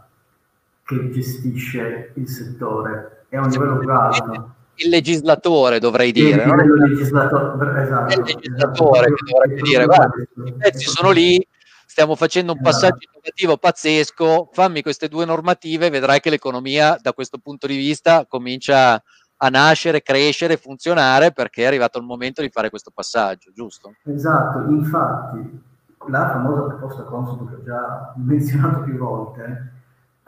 [0.88, 4.54] che gestisce il settore, è a un livello più alto.
[4.76, 6.42] Il legislatore dovrei dire.
[6.42, 6.54] Il, no?
[6.86, 10.14] legislatore, esatto, il legislatore esatto, che dovrebbe dire, guarda,
[10.46, 11.46] i pezzi sono lì,
[11.84, 13.10] stiamo facendo un passaggio esatto.
[13.12, 19.02] innovativo pazzesco, fammi queste due normative, vedrai che l'economia da questo punto di vista comincia
[19.40, 23.92] a nascere, crescere, funzionare perché è arrivato il momento di fare questo passaggio, giusto?
[24.04, 25.66] Esatto, infatti
[26.08, 29.76] la famosa proposta Consul che ho già menzionato più volte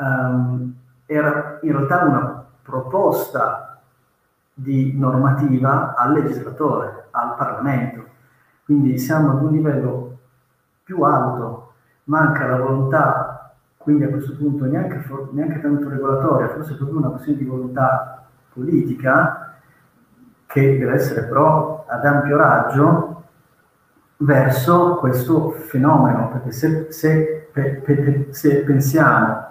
[0.01, 0.74] um,
[1.07, 3.80] era in realtà una proposta
[4.53, 8.05] di normativa al legislatore, al Parlamento.
[8.64, 10.18] Quindi siamo ad un livello
[10.84, 11.72] più alto,
[12.05, 17.38] manca la volontà, quindi a questo punto neanche, neanche tanto regolatoria, forse proprio una questione
[17.38, 19.55] di volontà politica,
[20.46, 23.22] che deve essere però ad ampio raggio
[24.18, 29.49] verso questo fenomeno, perché se, se, pe, pe, se pensiamo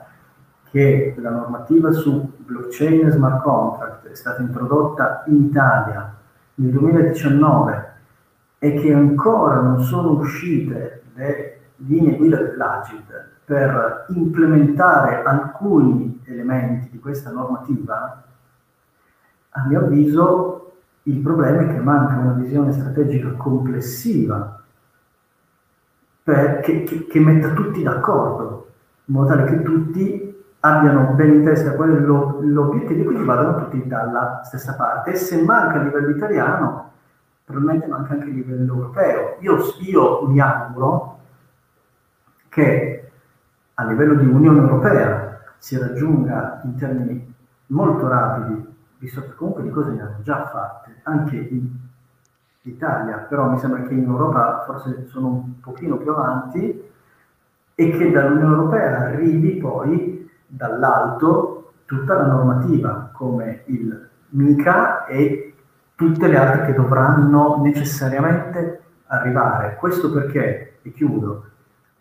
[0.71, 6.15] che la normativa su blockchain e smart contract è stata introdotta in Italia
[6.55, 7.87] nel 2019
[8.59, 16.99] e che ancora non sono uscite le linee guida dell'Agid per implementare alcuni elementi di
[16.99, 18.23] questa normativa,
[19.49, 24.61] a mio avviso il problema è che manca una visione strategica complessiva
[26.21, 28.69] per, che, che, che, metta tutti d'accordo,
[29.05, 30.28] in modo tale che tutti
[30.61, 35.11] abbiano ben in testa quello, l'obiettivo e quindi vadano tutti dalla stessa parte.
[35.11, 36.91] E se manca a livello italiano,
[37.45, 39.37] probabilmente manca anche a livello europeo.
[39.39, 41.17] Io, io mi auguro
[42.49, 43.11] che
[43.75, 47.33] a livello di Unione Europea si raggiunga in termini
[47.67, 48.65] molto rapidi,
[48.97, 51.69] visto che comunque di cose ne hanno già fatte, anche in
[52.63, 56.87] Italia, però mi sembra che in Europa forse sono un pochino più avanti
[57.75, 60.18] e che dall'Unione Europea arrivi poi
[60.49, 65.53] dall'alto tutta la normativa come il MICA e
[65.95, 69.75] tutte le altre che dovranno necessariamente arrivare.
[69.75, 71.45] Questo perché, e chiudo,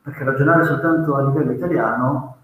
[0.03, 2.37] perché ragionare soltanto a livello italiano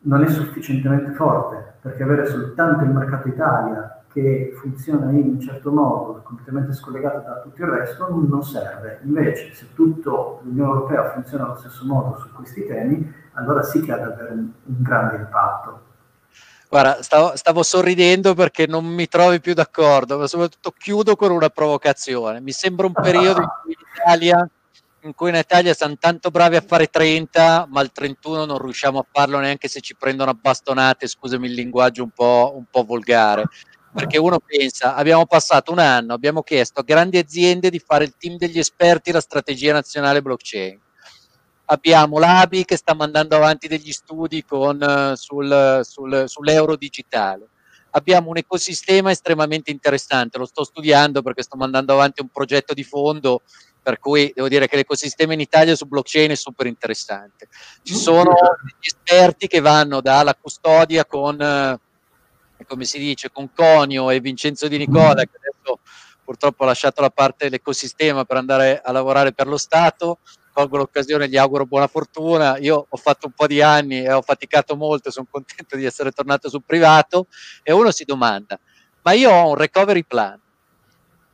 [0.00, 5.72] non è sufficientemente forte, perché avere soltanto il mercato Italia che funziona in un certo
[5.72, 9.00] modo, completamente scollegato da tutto il resto, non serve.
[9.02, 13.90] Invece, se tutta l'Unione Europea funziona allo stesso modo su questi temi, allora sì che
[13.90, 15.80] ha davvero un, grande impatto.
[16.68, 21.48] Guarda, stavo, stavo, sorridendo perché non mi trovi più d'accordo, ma soprattutto chiudo con una
[21.48, 22.40] provocazione.
[22.40, 24.50] Mi sembra un periodo in cui in Italia,
[25.00, 29.00] in, cui in Italia siamo tanto bravi a fare 30, ma il 31 non riusciamo
[29.00, 32.84] a farlo neanche se ci prendono a bastonate, scusami il linguaggio un po', un po'
[32.84, 33.48] volgare.
[33.94, 38.14] Perché uno pensa, abbiamo passato un anno, abbiamo chiesto a grandi aziende di fare il
[38.18, 40.80] team degli esperti la strategia nazionale blockchain
[41.66, 47.48] abbiamo l'ABI che sta mandando avanti degli studi con, uh, sul, sul, sull'euro digitale.
[47.90, 52.82] Abbiamo un ecosistema estremamente interessante, lo sto studiando perché sto mandando avanti un progetto di
[52.82, 53.42] fondo,
[53.80, 57.48] per cui devo dire che l'ecosistema in Italia su blockchain è super interessante.
[57.82, 58.32] Ci sono
[58.62, 61.83] degli esperti che vanno dalla custodia con, uh,
[62.66, 65.80] come si dice, con Conio e Vincenzo Di Nicola, che adesso
[66.24, 70.18] purtroppo ha lasciato la parte dell'ecosistema per andare a lavorare per lo Stato,
[70.52, 72.56] colgo l'occasione, gli auguro buona fortuna.
[72.58, 76.12] Io ho fatto un po' di anni e ho faticato molto, sono contento di essere
[76.12, 77.26] tornato sul privato
[77.62, 78.58] e uno si domanda,
[79.02, 80.40] ma io ho un recovery plan.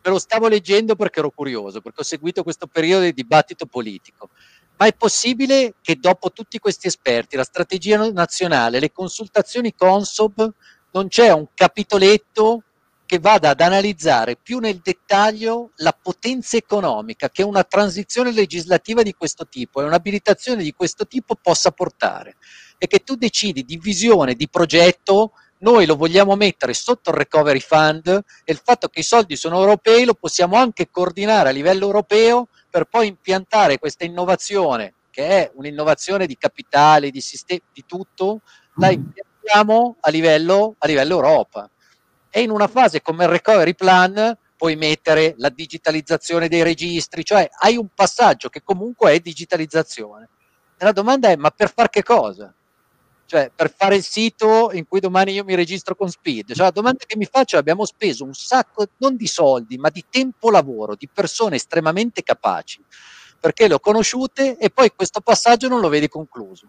[0.02, 4.30] Me lo stavo leggendo perché ero curioso, perché ho seguito questo periodo di dibattito politico.
[4.78, 10.50] Ma è possibile che dopo tutti questi esperti, la strategia nazionale, le consultazioni Consob,
[10.92, 12.64] non c'è un capitoletto
[13.10, 19.14] che vada ad analizzare più nel dettaglio la potenza economica che una transizione legislativa di
[19.14, 22.36] questo tipo e un'abilitazione di questo tipo possa portare
[22.78, 27.58] e che tu decidi di visione, di progetto, noi lo vogliamo mettere sotto il recovery
[27.58, 31.86] fund e il fatto che i soldi sono europei lo possiamo anche coordinare a livello
[31.86, 38.42] europeo per poi impiantare questa innovazione che è un'innovazione di capitale, di sistemi, di tutto,
[38.76, 39.04] la mm.
[39.50, 41.68] Impiantiamo a livello, a livello Europa
[42.30, 47.48] e in una fase come il recovery plan puoi mettere la digitalizzazione dei registri, cioè
[47.60, 50.28] hai un passaggio che comunque è digitalizzazione.
[50.78, 52.54] E la domanda è, ma per far che cosa?
[53.26, 56.52] Cioè, per fare il sito in cui domani io mi registro con Speed.
[56.52, 59.88] Cioè, la domanda che mi faccio è, abbiamo speso un sacco, non di soldi, ma
[59.88, 62.82] di tempo lavoro, di persone estremamente capaci,
[63.38, 66.68] perché le ho conosciute e poi questo passaggio non lo vedi concluso.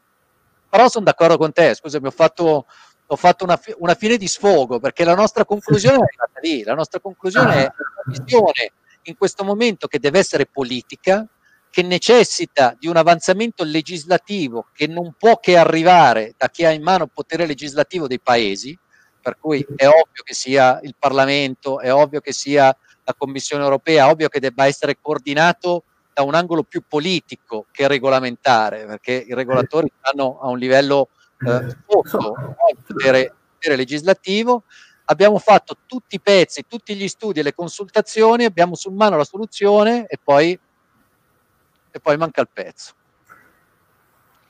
[0.72, 2.66] Però sono d'accordo con te, scusami, ho fatto
[3.12, 6.76] ho fatto una, una, fine di sfogo perché la nostra conclusione è arrivata lì, la
[6.76, 8.72] nostra conclusione è una visione
[9.04, 11.28] in questo momento che deve essere politica,
[11.70, 16.84] che necessita di un avanzamento legislativo che non può che arrivare da chi ha in
[16.84, 18.80] mano il potere legislativo dei paesi,
[19.22, 24.06] per cui è ovvio che sia il Parlamento, è ovvio che sia la Commissione europea,
[24.06, 25.84] è ovvio che debba essere coordinato
[26.22, 31.10] da un angolo più politico che regolamentare, perché i regolatori stanno a un livello
[31.40, 34.64] eh, sotto il potere, potere legislativo.
[35.06, 39.26] Abbiamo fatto tutti i pezzi, tutti gli studi e le consultazioni, abbiamo sul mano la
[39.26, 40.58] soluzione e poi,
[41.92, 42.94] e poi manca il pezzo.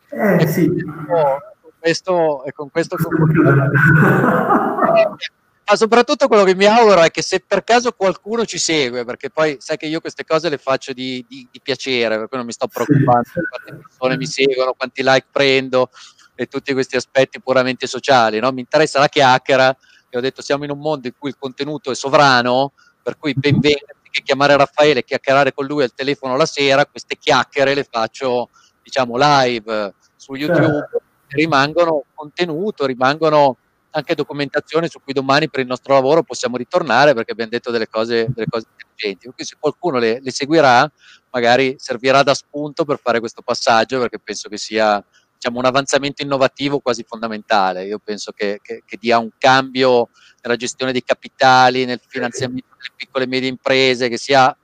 [0.09, 0.67] Eh, sì.
[0.67, 2.97] Con questo, e con questo
[5.71, 9.29] ma soprattutto quello che mi auguro è che se per caso qualcuno ci segue, perché
[9.29, 12.45] poi sai che io queste cose le faccio di, di, di piacere, per cui non
[12.45, 13.39] mi sto preoccupando sì.
[13.49, 15.89] quante persone mi seguono, quanti like prendo,
[16.35, 18.39] e tutti questi aspetti puramente sociali.
[18.39, 18.51] No?
[18.51, 19.73] Mi interessa la chiacchiera
[20.09, 23.33] e ho detto siamo in un mondo in cui il contenuto è sovrano, per cui
[23.33, 27.73] ben venga che chiamare Raffaele e chiacchierare con lui al telefono la sera, queste chiacchiere
[27.73, 28.49] le faccio
[28.83, 31.01] diciamo live su YouTube, certo.
[31.29, 33.55] rimangono contenuto, rimangono
[33.91, 37.87] anche documentazione su cui domani per il nostro lavoro possiamo ritornare perché abbiamo detto delle
[37.87, 39.25] cose, delle cose intelligenti.
[39.25, 40.89] Quindi se qualcuno le, le seguirà,
[41.31, 45.03] magari servirà da spunto per fare questo passaggio perché penso che sia
[45.35, 47.85] diciamo, un avanzamento innovativo quasi fondamentale.
[47.85, 50.09] Io penso che, che, che, dia un cambio
[50.41, 54.55] nella gestione dei capitali, nel finanziamento delle piccole e medie imprese, che sia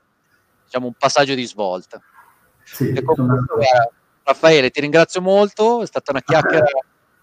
[0.63, 2.01] diciamo, un passaggio di svolta.
[2.63, 2.93] Sì,
[4.23, 6.65] Raffaele, ti ringrazio molto, è stata una chiacchiera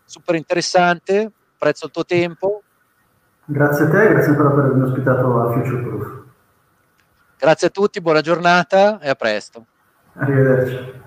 [0.05, 2.63] super interessante, apprezzo il tuo tempo.
[3.47, 6.23] Grazie a te, grazie ancora per avermi ospitato a Future Proof.
[7.39, 9.67] Grazie a tutti, buona giornata e a presto.
[10.15, 11.03] Arrivederci.